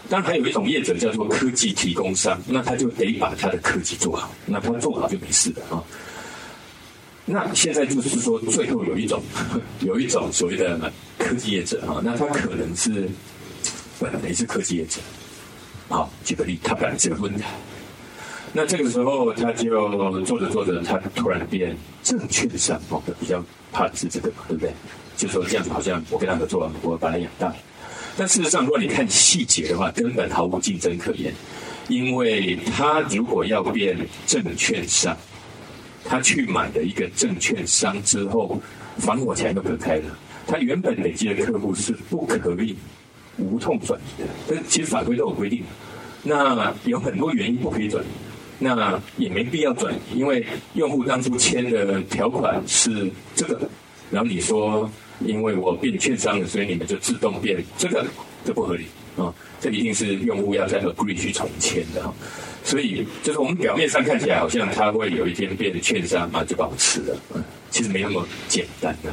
[0.09, 5.85] 当然还有一种业者叫做科技提供商，那他就得把他的科技做好，那他做好就没事了啊。
[7.31, 9.23] 那现在就是说，最后有一种，
[9.85, 13.07] 有一种所谓的科技业者哈，那他可能是
[14.01, 14.99] 本来是科技业者，
[15.91, 17.51] 好，举个例，他本来是个论坛，
[18.55, 19.71] 那这个时候他就
[20.25, 24.73] 做着做着，他突然变证券商，哦，比较怕的是这个嘛，对不对？
[25.14, 27.53] 就说这样子好像我跟他合作，我把他养大，
[28.17, 31.35] 但事实上，如果你看细节的话，根本毫无竞争可言，
[31.88, 35.14] 因为他如果要变证券商。
[36.09, 38.59] 他去买了一个证券商之后，
[38.97, 40.18] 防火墙都隔开了。
[40.47, 42.75] 他原本累积的客户是不可以
[43.37, 45.62] 无痛转移的，但其实法规都有规定。
[46.23, 48.09] 那有很多原因不可以转移，
[48.59, 53.68] 那也没必要转移，因为用户当初签的条款是这个。
[54.11, 54.90] 然后你说，
[55.21, 58.07] 因为我变券商了，所以你们就自动变这个，
[58.47, 58.87] 这不合理
[59.18, 59.35] 啊！
[59.61, 62.14] 这一定是用户要在 agree 去重签的哈。
[62.68, 67.16] 所以，就是我们表面上看起来好像他会有一天变得券商啊，就把我吃了。
[67.35, 69.11] 嗯，其实没那么简单的。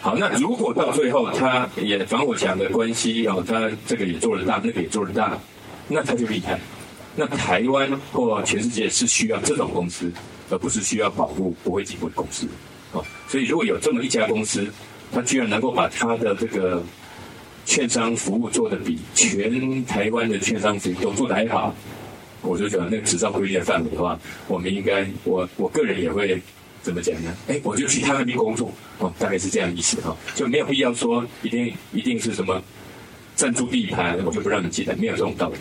[0.00, 5.38] 好，那如果到最后他也防火墙的关系哦，他这个也做得大，那个也做得大，
[5.86, 6.58] 那他就厉害。
[7.14, 10.10] 那台湾或全世界是需要这种公司，
[10.48, 12.46] 而不是需要保护不会进步的公司。
[12.92, 14.66] 哦，所以如果有这么一家公司，
[15.12, 16.82] 他居然能够把他的这个
[17.66, 21.74] 券商服务做得比全台湾的券商服务都做得还好。
[22.42, 26.40] 我就觉得那个执照规定的范围的话，我们应该，我我个人也会
[26.82, 27.34] 怎么讲呢？
[27.48, 32.62] 哎，我就去他那边工作，哦，大概是这样意思哈，就没有必要说一定一定是什么
[33.36, 35.56] 占住地盘，我就不让你进来，没有这种道理。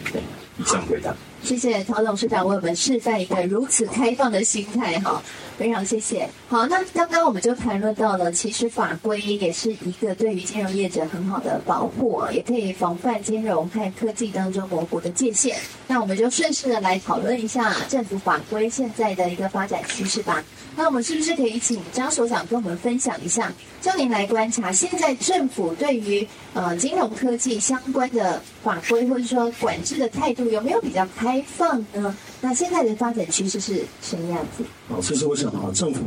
[0.59, 1.15] 以上回答。
[1.43, 5.21] 谢谢曹董事长为我们示范一个如此开放的心态哈，
[5.57, 6.27] 非常谢谢。
[6.49, 15.57] 好，那刚刚我们就谈论到了，其实法规也是一个对于金融业者很好的保护，也可以防范金融和科技当中模糊的界限。
[15.87, 20.43] 那我们就顺势的来讨论一下政府法规现在的一个发展趋势吧。
[20.77, 32.15] 那我们是不是可以请张所长跟我们分享一下，就您来观察，现在政府对于呃金融科技相关的法规或者说管制的态度有没有比较开放呢？
[32.41, 34.63] 那现在的发展趋势是什么样子？
[34.87, 36.03] 好，其实我想啊，政府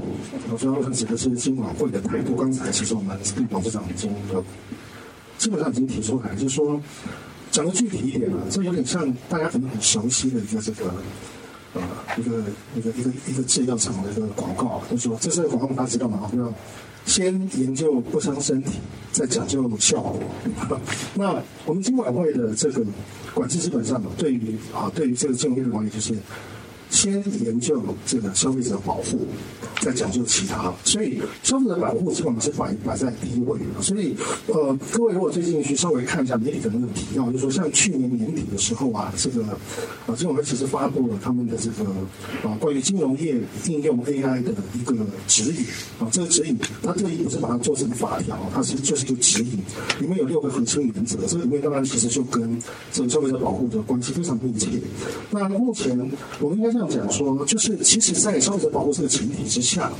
[0.52, 2.36] 我主要分析的是金管会的态度。
[2.36, 3.18] 刚才其实我们
[3.50, 4.42] 董事长已经呃
[5.36, 6.80] 基本上已经提出来，就是说
[7.50, 10.94] 讲的具体一点啊，这有点像大家可能很熟悉的一个这个
[11.74, 11.82] 呃
[12.16, 12.42] 一个
[12.74, 16.30] 一个一个一个制药厂的一个广告，就说这是广告大家知道吗？
[16.36, 16.52] 要
[17.06, 18.78] 先研究不伤身体，
[19.10, 20.20] 再讲究效果。
[21.14, 22.84] 那我们金管会的这个。
[23.32, 26.12] 管制基本上对于啊，对于这个金融业的管理，就是
[26.90, 29.26] 先研究这个消费者保护，
[29.80, 30.72] 再讲究其他。
[30.84, 33.82] 所以消费者保护基本上是摆摆在第一位的。
[33.82, 34.16] 所以
[34.48, 39.42] 呃，各位如果最近去稍微看一下媒体的那个提要，就说像去年年底的时候啊，这个
[40.06, 41.90] 啊金管会其实发布了他们的这个
[42.42, 45.64] 啊关于金融业应用 AI 的一个指引
[46.00, 49.52] 啊，这个指引它这里不是把它做成法条，它是就是一个指引，
[50.00, 51.18] 里面有六个核心原则。
[51.26, 52.58] 这个里面当然其实就跟
[52.92, 54.68] 这个消费者保护的关系非常密切。
[55.30, 55.96] 那目前
[56.40, 59.92] 我们应该这这样讲说，就是其实，在消费者保护这个前提之下。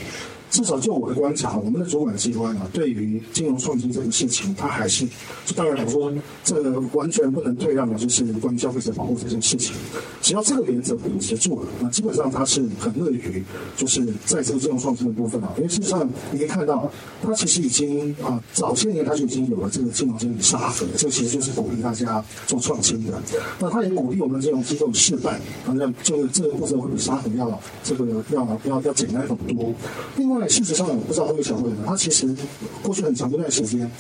[0.51, 5.07] 至少就我的观察，我们的主管机关啊，对于金融创新这个事情，他还是，
[5.55, 6.61] 当然来说这
[6.93, 9.77] 完全不能退让的，就是关于消费者保护这件事情。
[10.21, 13.45] 只要这个原则秉持住了，那基本上他是很乐于，
[13.77, 16.91] 就是在这个金融创新的部分啊，因为事实上你可以看到，
[17.23, 23.23] 他其实已经啊，早些年他就已经有了这个金融经理沙盒，这其实就是鼓励大家做创新的。
[23.61, 29.73] 那他也鼓励我们的金融机构示范，反正就是这个步骤会比沙盒要这个要要要简单很多。
[30.17, 30.40] 另外。
[30.41, 32.35] 外，事实上，我不知道各位晓不晓得，它其实
[32.83, 33.91] 过去很长一段时间，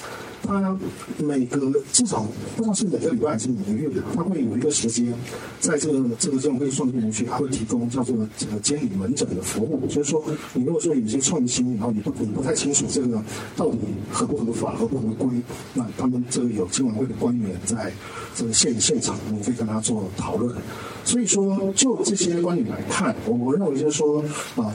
[0.43, 0.77] 它
[1.19, 2.27] 每个至少
[2.57, 5.13] 不知道是每个礼拜还是每个月，它会有一个时间，
[5.61, 9.87] 在这个这个这种科技创新园区，它会提供叫做这个监理门诊的服务。
[9.87, 10.23] 就是说，
[10.55, 13.23] 你如果说有些创新，然后你不你不太清楚这个
[13.57, 13.79] 到底
[14.11, 15.29] 合不合法、合不合规，
[15.75, 17.93] 那他们这个有监管会的官员在
[18.35, 20.57] 这个现现场，你可以跟他做讨论。
[21.05, 24.23] 所以说，就这些观点来看，我我认为就是说
[24.57, 24.75] 啊。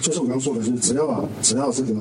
[0.00, 1.94] 就是我刚说的，就是只要啊，只要这个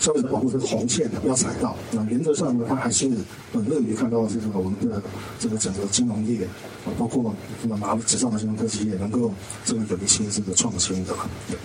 [0.00, 3.08] 消费者保护这个红线不要踩到，那原则上呢，他还是
[3.52, 5.02] 很乐于看到这个我们的
[5.38, 6.46] 这个整个金融业，
[6.98, 9.32] 包括那么拿纸上的金融科技也能够
[9.64, 11.14] 这个有一些这个创新的。
[11.48, 11.56] 对。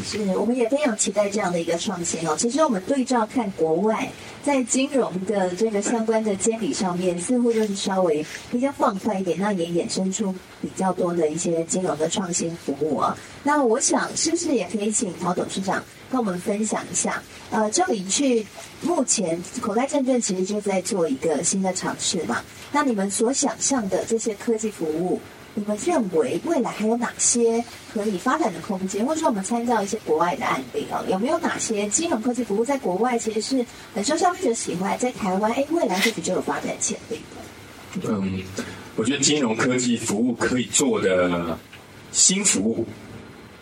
[0.00, 2.36] 是，我们也非常期待这样的一个创新哦。
[2.38, 4.08] 其实我们对照看国外，
[4.44, 13.18] 在金融的这个相关的监理上面，似乎就是稍微比较放宽一点，那也衍生出比较多的一些金融的创新服务啊。
[13.42, 17.20] 那我想，是不是也可以请陶董事长跟我们分享一下？
[17.50, 18.46] 呃，这里去
[18.80, 22.40] 目前口袋证券其实就在做一个新的尝试嘛。
[22.70, 25.20] 那你们所想象的这些科技服务，
[25.54, 27.62] 你们认为未来还有哪些
[27.92, 29.04] 可以发展的空间？
[29.04, 37.16] 或者说，我们参照一些国外的案例哦，有没有哪些金融科技服务在国外其实是很受消费者喜欢，在台湾哎，未来或许就有发展潜力
[38.00, 38.08] 的？
[38.08, 38.42] 嗯，
[38.96, 41.58] 我觉得金融科技服务可以做的
[42.12, 42.86] 新服务，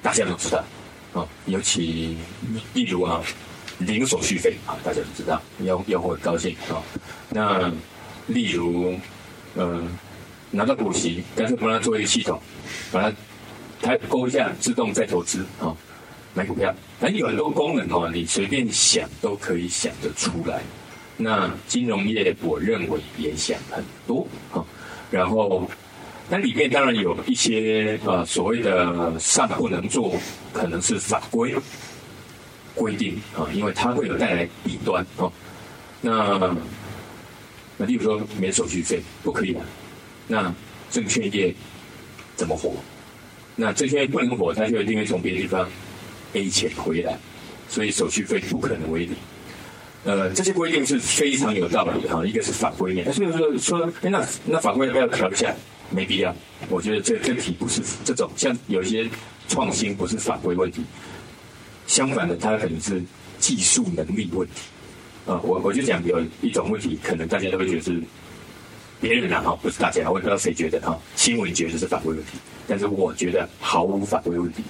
[0.00, 0.64] 大家都知道
[1.12, 2.16] 啊，尤其
[2.72, 3.20] 例如啊，
[3.79, 6.81] 零手续费啊，大家都知道，用用户很高兴啊。
[7.31, 7.68] 那
[8.29, 8.94] 例如，
[9.57, 9.98] 嗯。
[10.50, 12.40] 拿到股息，但是帮他做一个系统，
[12.90, 13.12] 把它
[13.80, 15.76] 它勾一下，自动再投资啊、哦，
[16.34, 16.74] 买股票。
[16.98, 20.60] 反正有很多功能哦，你随便想都可以想得出来。
[21.16, 24.66] 那金融业我认为也想很多啊、哦，
[25.10, 25.68] 然后
[26.28, 30.14] 那里面当然有一些呃所谓的上不能做，
[30.52, 31.54] 可能是法规
[32.74, 35.32] 规定啊、哦，因为它会有带来弊端哦。
[36.00, 36.56] 那
[37.76, 39.60] 那例如说免手续费不可以的。
[40.31, 40.55] 那
[40.93, 41.53] 证券业
[42.37, 42.73] 怎么活？
[43.57, 45.69] 那证券业不能活，它就一定会从别的地方
[46.35, 47.19] A 钱回来，
[47.69, 49.16] 所以手续费不可能为零。
[50.05, 52.25] 呃，这些规定是非常有道理的哈。
[52.25, 55.53] 一个是法规面，所以说说，哎，那那法规要不要调一下？
[55.90, 56.33] 没必要。
[56.69, 59.11] 我觉得这这题不是这种，像有些
[59.49, 60.85] 创新不是法规问题，
[61.88, 63.03] 相反的，它可能是
[63.40, 64.55] 技术能力问题。
[65.27, 68.01] 啊、呃，我我就讲有一种问题，可能大家都会觉得是。
[69.00, 72.32] 别人啊，哈，不是大家，我也不知道谁觉得哈，新闻觉得是法规问题，
[72.68, 74.62] 但是我觉得毫无法规问题，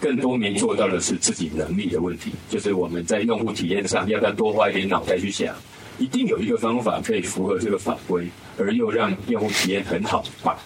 [0.00, 5.54] 更多没做到的是自己能力的问题，就是我们在用户体验上要不要多花一点脑袋去想，
[5.98, 10.58] 一定有一个方法可以符合这个法规，而又让用户体验很好吧？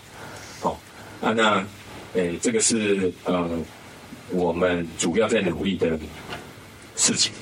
[0.61, 0.81] 好，
[1.20, 1.64] 啊，那，
[2.14, 3.48] 诶，这个是呃，
[4.31, 5.98] 我们主要在努力的
[6.96, 7.33] 事情。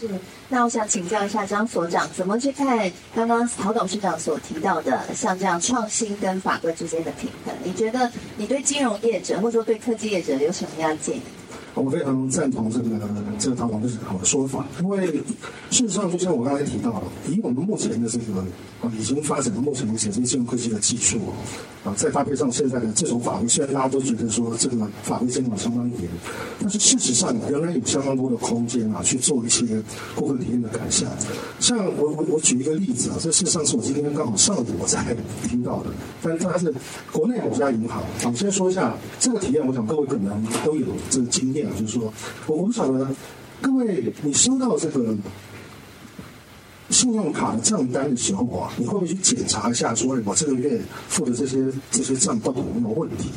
[0.00, 0.08] 是。
[0.48, 7.54] 那我想请教一下张所长，怎么去看刚刚曹董事长所提到的，像这样创新跟法规之间的平衡？
[7.62, 11.22] 你觉得你对金融业者或者说对科技业者有什么样的建议？
[11.78, 13.00] 我非常赞同这个
[13.38, 15.06] 这个陶董事长的说法，因为
[15.70, 18.40] 事实上就像我刚才提到的，以我们目前的这个
[18.82, 21.18] 啊已经发展到目前为止这些金融科技的技术
[21.84, 26.08] 啊，再搭配上现在的这种法规，虽然大家都觉得说这个法规监管相当严，
[26.60, 29.64] 但是事实上仍然有相当多的空间啊去做一些
[30.16, 31.08] 顾客体验的改善。
[31.60, 35.14] 像我我我举一个例子啊，这事实上是我今天刚好上午我才
[35.48, 35.90] 听到的，
[36.22, 36.74] 但是它是
[37.12, 38.02] 国内某家银行。
[38.24, 41.67] 我先说一下这个体验，我想各位可能都有这个经验。
[41.76, 42.12] 就是说，
[42.46, 43.14] 我我想呢
[43.60, 45.16] 各位，你收到这个
[46.90, 53.30] 信用卡的账单的时候啊，你会不会去检查一下，说我这个月付的这些这些账到底有没有问题？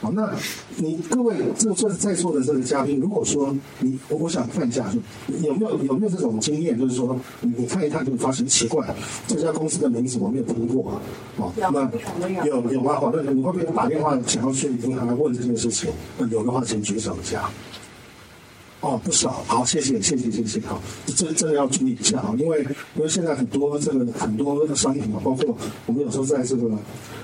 [0.00, 0.30] 好，那
[0.76, 8.94] 你各位这这在座的这个嘉宾，如果说你我我想看一下，就有没有有没有这种经验，就是说你你看一看就发现奇怪，
[9.26, 11.00] 这家公司的名字我没有听过啊，
[11.38, 13.00] 哦，那有有吗？
[13.00, 15.90] 好，那你会不会打电话想要去银行来问这件事情？
[16.18, 17.48] 那有的话，请举手一下。
[18.86, 20.80] 哦，不少，好，谢谢，谢谢，谢谢，好，
[21.16, 26.70] 这这个要注意一下啊，因为因为现在很多这个很多的商品啊，包括我们有时候在这个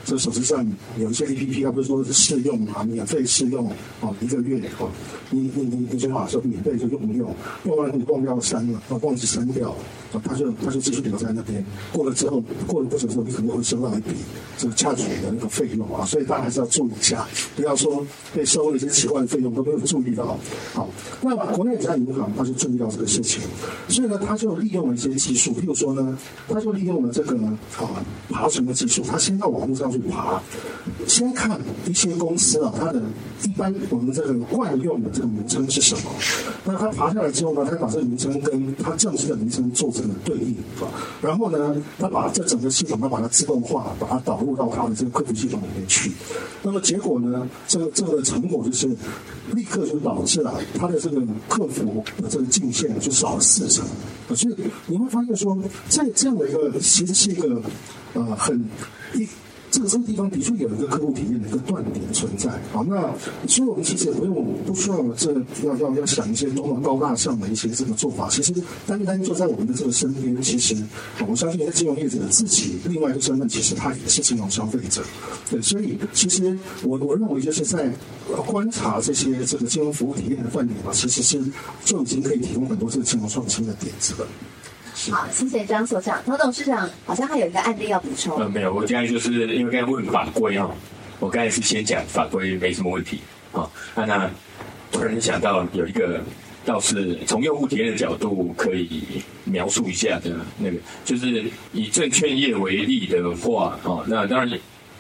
[0.05, 0.67] 这个手机上
[0.99, 3.71] 有一些 APP，它不是说是试用啊，免费试用
[4.01, 4.91] 哦，一个月哦，
[5.31, 7.33] 你你你你就话说免费就用不用，
[7.65, 9.71] 用完你忘掉删了，啊，忘记删掉，
[10.13, 14.17] 啊，他就他就继续留在那边，过了之后，过了不久之后，你可能会收到一笔
[14.59, 17.25] 这个价值的那个费用啊，所以大家还是要注意一下，
[17.55, 20.37] 不要说被收了一些奇怪的费用都没有注意到，
[20.75, 20.89] 好，
[21.21, 21.52] 那。
[21.55, 23.43] 国内有家银行，他就注意到这个事情，
[23.89, 27.59] 所以呢，他就利用了一些技术，比如说呢，他就利用了这个啊
[28.31, 30.41] 爬虫的技术，他先到网络上去爬，
[31.07, 33.01] 先看一些公司啊，它的
[33.45, 36.03] 一般我们这个惯用的这个名称是什么。
[36.65, 40.89] 那他爬下来之后呢，他把这个名称跟他正式的名称做成了对应啊，
[41.21, 46.13] 然后呢，他把这整个系统，他把它自动化，把它导入到他的这个客服系统里面去。
[46.63, 48.89] 那么结果呢，这个这个成果就是
[49.53, 53.85] 立刻就导致了他的这个客服的这个进线就少了四成。
[54.35, 55.57] 所以你会发现说，
[55.89, 57.63] 在这样的一个其实是一个
[58.15, 58.59] 呃很
[59.15, 59.29] 一。
[59.73, 63.11] 这个这个地方的确有一个客户体验的一个断点存在，好，那
[63.49, 65.33] 所以我们其实也不用不需要这
[65.65, 68.53] 要要要想一些多么高大上的一些这个做法，其实
[68.87, 70.77] 单单坐在我们的这个身边，其实
[71.27, 75.03] 我相信在金融业者自己另外一个身份，其实他也是金融消费者，
[75.51, 77.91] 对，所以其实我我认为就是在
[78.47, 81.43] 观察这些这个金融服务体验的断点吧，其实是
[81.83, 84.29] 就已经可以提供很多这个金融创新的点子了。
[85.11, 86.23] 好，谢谢张所长。
[86.25, 88.39] 唐董事长好像还有一个案例要补充。
[88.39, 90.71] 呃，没有，我刚才就是因为刚才问法规哦，
[91.19, 93.21] 我刚才是先讲法规没什么问题
[93.53, 93.69] 啊。
[93.97, 94.31] 那那
[94.93, 96.23] 突然想到有一个，
[96.65, 99.03] 倒是从用户体验的角度可以
[99.45, 104.49] 描述一下的那个，就是以证券业为例的话啊，那当然，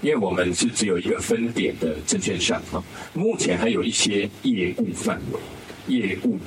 [0.01, 2.83] 因为我们是只有一个分点的证券商啊，
[3.13, 6.39] 目前还有一些业务范围业务。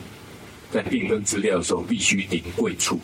[0.71, 2.99] 在变更资料的时候，必须临柜处。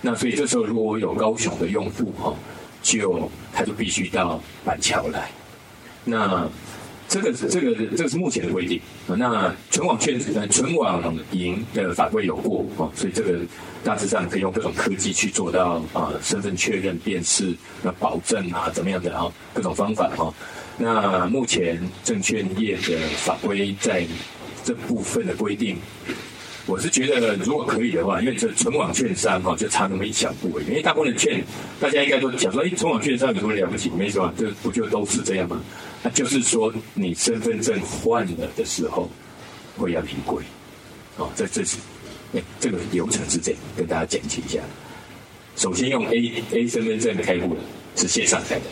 [0.00, 2.34] 那所以这时候，如果我有高雄的用户哈，
[2.82, 5.30] 就他就必须到板桥来。
[6.04, 6.48] 那
[7.08, 8.80] 这个这个这个是目前的规定。
[9.06, 10.18] 那存网券
[10.50, 13.40] 存网银的法规有过啊，所以这个
[13.82, 20.32] 大致上可以用各种科技去做到啊身份确认辨识、那保证啊怎么样的啊各种方法哈。
[20.76, 24.06] 那目前证券业的法规在
[24.62, 25.76] 这部分的规定。
[26.68, 30.66] 我是觉得，如果可以的话，因为这存网券商哈，就差那么一小步而已。
[30.66, 31.42] 因为大部分的券，
[31.80, 33.88] 大家应该都想说，哎，存网券商有什么了不起？
[33.96, 35.58] 没什么，这不就都是这样吗？
[36.02, 39.10] 那就是说，你身份证换了的时候，
[39.78, 40.44] 会要平贵。
[41.16, 41.78] 哦，这这是，
[42.34, 44.60] 哎，这个流程是这样，跟大家讲解一下。
[45.56, 47.60] 首先用 A A 身份证开户的
[47.96, 48.66] 是线上开的，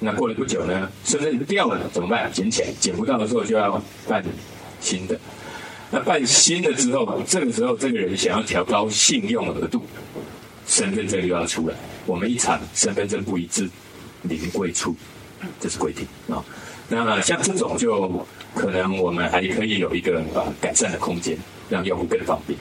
[0.00, 2.28] 那过了不久呢，身份证掉了怎么办？
[2.32, 4.20] 捡起来，捡不到的时候就要办
[4.80, 5.16] 新的。
[5.92, 9.82] 那办新的之后，这个时候这个人想要调高信用额度，
[10.66, 11.74] 身份证又要出来。
[12.06, 13.68] 我们一查身份证不一致，
[14.22, 14.94] 临柜处，
[15.60, 16.44] 这是规定啊。
[16.88, 18.24] 那像这种就
[18.54, 21.36] 可能我们还可以有一个呃改善的空间，
[21.68, 22.56] 让用户更方便。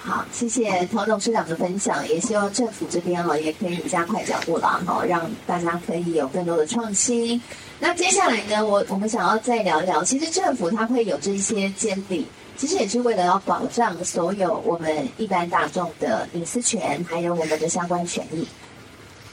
[0.00, 7.40] 好，谢谢陶董事长的分享，也希望政府这边哦也可以加快脚步啦，好让大家可以有更多的创新。
[7.78, 12.26] 那接下来呢，我我们想要再聊一聊，其实政府它会有这些监理。
[12.58, 18.46] 其实也是为了要保障所有我们一般大众的隐私权，还有我们的相关权益。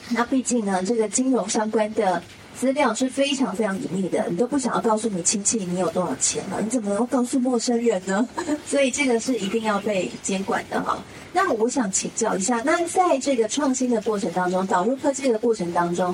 [0.09, 2.21] 那毕竟呢，这个金融相关的
[2.55, 8.29] 资料是非常非常隐秘的，你都不想要告诉你亲戚你有多少钱了，你怎么能够告诉陌生人呢？
[8.67, 11.03] 所以这个是一定要被监管的哈。
[11.33, 16.13] 那我想请教一下，那在这个创新的过程当中，导入科技的过程当中，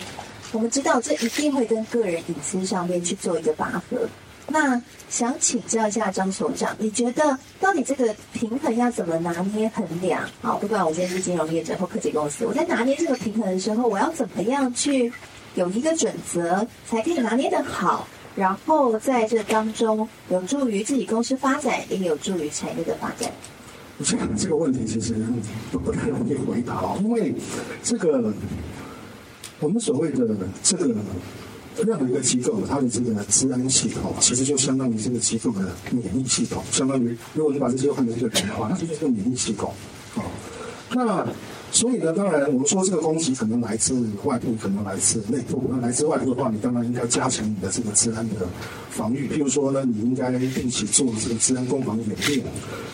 [0.53, 4.07] 我们知道这一定会跟个人隐私上面去做一个拔河。
[4.47, 4.81] 那
[5.11, 10.23] 想请教一下张所长，你觉得到底这个平衡要怎么拿捏衡量？
[10.41, 15.11] 好，不管我今天是金融业者或科技公司，我在拿捏这个平衡的时候，我要怎么样去
[15.55, 18.07] 有一个准则，才可以拿捏得好，
[18.37, 23.29] 然后在这当中有助于自己公司发展，也有助于产业的发展？
[23.97, 25.13] 我想这个问题其实
[25.73, 27.35] 不不太容易回答哦，因为
[27.83, 28.33] 这个
[29.59, 30.25] 我们所谓的
[30.63, 30.95] 这个。
[31.83, 36.63] 任何一个机构，它的这个治安系统，其实就相当于这个机构的免疫系统。
[36.71, 39.73] 相当于，如果你把这些换成一个人的话，那这就是个免疫系统。
[40.15, 40.21] 啊，
[40.93, 41.27] 那
[41.71, 45.63] 所以呢，当然我们说这个攻击可能来自外部，可能来自内部。
[45.69, 48.35] 那来自外部的话，你当然应该加强你的这个治安的
[48.89, 49.27] 防御。
[49.29, 52.45] 譬如说呢，你应该定期做这个治安攻防演练。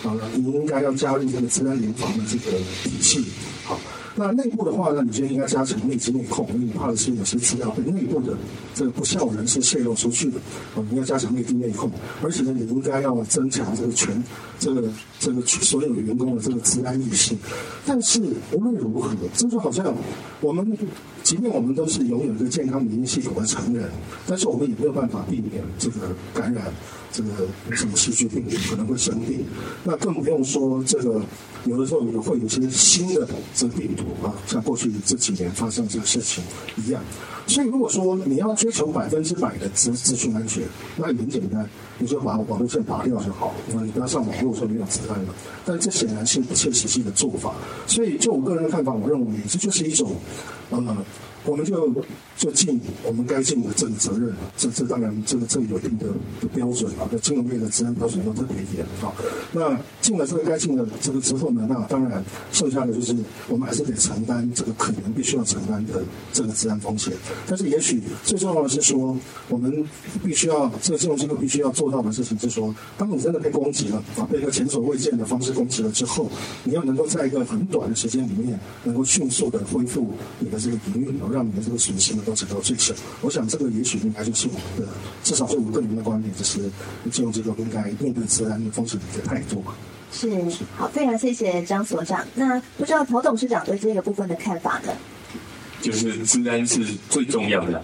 [0.03, 3.25] 啊，你应该要加入这个治安联防的这个体系。
[3.63, 3.79] 好。
[4.20, 8.36] 那内部的话呢，你就应该加强内资内控，因为你怕的是有些资料被内部的
[8.74, 10.39] 这个不肖人士泄露出去的，
[10.76, 11.91] 啊，你要加强内资内控，
[12.24, 14.22] 而且呢，你应该要增强这个全
[14.59, 14.89] 这个
[15.20, 17.36] 这个所有员工的这个治安意识。
[17.86, 18.20] 但是
[18.51, 19.93] 无论如何，这就好像
[20.41, 20.76] 我们，
[21.22, 23.88] 即便我们都是拥有一个健康免疫系统的成人，
[24.26, 26.74] 但是我们也没有办法避免这个感染。
[27.12, 27.30] 这个
[27.76, 29.45] 什么细菌病毒可能会生病，
[29.84, 31.22] 那更不用说这个
[31.66, 36.43] 有的时候也会有些新的这个病毒啊，像过去这几年发生这个事情
[36.76, 37.01] 一样。
[37.48, 40.64] 所以如果说你要追求百分之百的资资讯安全，
[40.98, 41.68] 那也很简单，
[41.98, 45.34] 你就把网络线拔掉就好，你不要上网络就没有资安了。
[45.66, 47.56] 但这显然是不切实际的做法。
[47.88, 50.16] 所以就我个人的看法，我认为这就是一种，
[50.70, 50.98] 呃。
[51.45, 51.93] 我们就
[52.36, 56.08] 就尽我们该尽的这个责任，这这当然这个这有一定的
[56.41, 59.14] 的标准啊，在金融业的资安标准都特别严啊。
[59.54, 62.22] 那尽了这个该尽的这个之后呢，那当然
[62.52, 63.16] 剩下的就是
[63.48, 67.14] 我们还是得承担这个可能必须要承担的这个资安风险。
[67.45, 69.15] 但是也许最重要的是说，
[69.49, 69.85] 我们
[70.23, 76.29] 必须要这个金融机构必须要做到的事情是说，当你真的被攻击了啊，被一个前所未见的方式攻击了之后，
[76.63, 82.93] 你要能够在一个很短的时间里面，能够迅速的恢复你的这个营运，让你的这个损失呢都减到最小。
[83.21, 86.59] 我想这个也许应该就是我们的，至少是我个人的观点，就是
[87.11, 89.73] 金融机构应该面对资安的风险的态度嘛。
[90.11, 90.29] 是，
[90.75, 92.25] 好，非常谢谢张所长。
[92.33, 94.93] 那不知道陶董事长对这个部分的看法呢？
[95.82, 97.84] 就是治安是最重要的，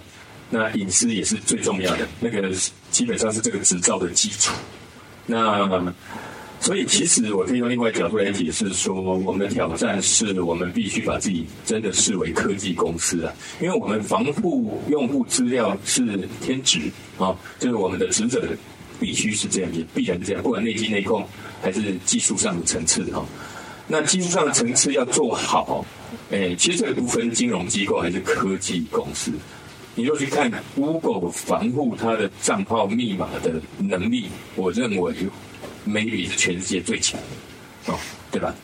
[0.50, 2.50] 那隐私也是最重要的，那个
[2.90, 4.52] 基本上是这个执照的基础。
[5.26, 5.92] 那。
[6.60, 13.30] 所以，其实我可以用另外角度来解释说，我们的挑战是我们必须把自己真的视为科技公司啊，
[13.60, 18.48] 因为我们防护用户资料是天职啊，就是我们的职责
[18.98, 21.22] 必须是这样，也必然是这样，不管内机内控
[21.60, 23.22] 还是技术上的层次哈。
[23.86, 25.84] 那技术上的层次要做好，
[26.30, 29.32] 哎，其实这个不分金融机构还是科技公司，
[29.94, 35.14] 你若去看 Google 防护它的账号密码的能力，我认为。
[35.86, 37.98] maybe 是全世界最强的，哦，
[38.30, 38.54] 对吧？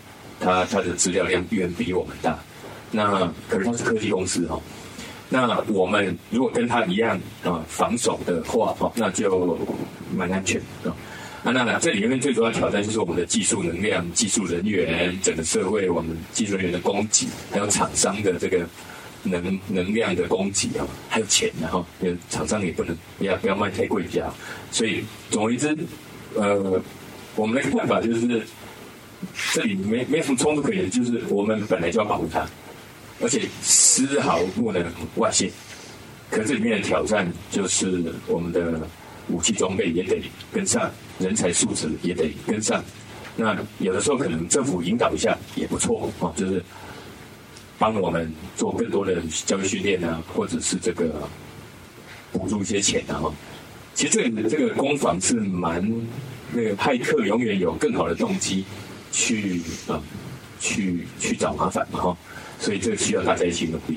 [0.40, 2.38] 它它的资料量远比我们大，
[2.90, 4.58] 那可是它是科技公司哦。
[5.28, 9.58] 那我们如果跟它一样啊防守的话哦，那就
[10.16, 10.90] 蛮安全的。
[11.42, 18.66] 那当然这里面最主要挑战就是我们的技术能量、技术人员、整个社会我们技术人员的供给，还有厂商的这个
[19.22, 24.32] 能能量的供给啊，还有钱然后，因为厂商也不能不要不要卖太贵价，
[24.70, 25.76] 所以总而言之，
[26.34, 26.82] 呃。
[27.36, 28.42] 我们的看法就是，
[29.54, 32.44] 这里没没什么冲突可言，就是我们本来就要保护它，
[33.22, 34.84] 而且丝毫不能
[35.14, 35.48] 外泄。
[36.28, 38.60] 可这里面的挑战就是我们的
[39.30, 40.20] 武器装备也得
[40.52, 42.82] 跟上，人才素质也得跟上。
[43.36, 46.62] 那有的时候可能政府引导一下也不错哦，就是
[47.78, 51.28] 帮我们做更多的教育训练啊，或者是这个
[52.32, 53.22] 补助一些钱啊。
[53.94, 55.90] 其实这个这个攻防是蛮。
[56.52, 58.64] 那个骇客永远有更好的动机
[59.12, 60.02] 去啊，
[60.58, 62.18] 去去找麻烦嘛哈，
[62.58, 63.96] 所以这个需要大家一起努力。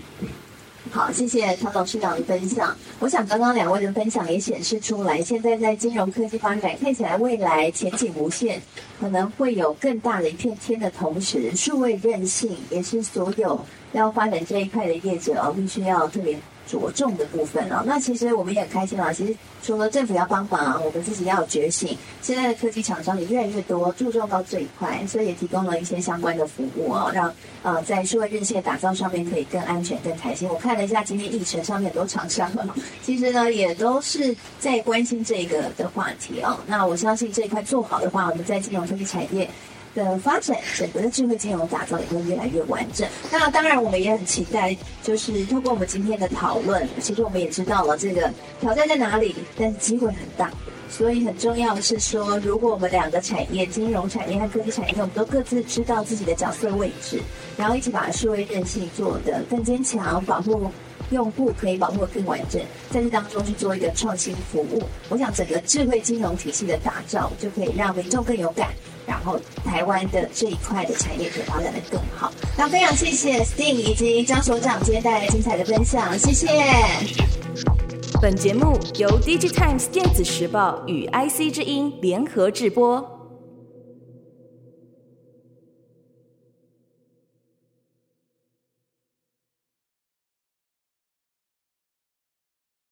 [0.91, 2.75] 好，谢谢曹董事长的分享。
[2.99, 8.61] 我想刚刚两位的分享也显示出来，现在在金融科技发展看起来未来前景无限，
[8.99, 13.59] 可能会有更大的一片天的同时，数位韧性也是所有
[13.93, 16.37] 要发展这一块的业者哦，必须要特别。
[16.65, 19.11] 着重的部分哦，那其实我们也很开心啊。
[19.11, 21.97] 其实除了政府要帮忙，我们自己要有觉醒。
[22.21, 27.33] 现在的科技厂商也越来越多，注重到这一块，所以也提供了一些相关的服务哦，让
[27.63, 30.47] 呃在数位韧性打造上面可以更安全、更开心。
[30.47, 32.49] 我看了一下今天议程上面很多厂商，
[33.03, 36.57] 其实呢也都是在关心这个的话题哦。
[36.65, 39.49] 那我相信这一块做好的话，我们在金融科技产业。
[39.95, 43.07] 的发展，整个的智慧金融打造也会越来越完整。
[43.31, 50.51] 那当然，我们也很期待，就是透过我们今天的讨论，其实我们也知道了这个挑战在哪里，但是机会很大。
[50.89, 57.19] 所以很重要的是说，如果我们两个产业，金融产业和科技产业，我们都各自知道自己的角色位置，
[57.57, 60.71] 然后一起把数位韧性做得更坚强，保护
[61.09, 64.83] 用户可以保护得更完整，在这当中去做一个创新服务。
[65.09, 68.69] 我想整个智慧金融体系的打造，就可以让民众更有感。
[69.05, 72.31] 然后，台湾的这一块的产业可以发展的更好。
[72.57, 76.47] 那非常谢谢 Sting 以及张所长今天带来精彩的分享，谢谢。
[78.21, 83.12] 本节目由 DigiTimes 电子时报与 IC 之音联合制播。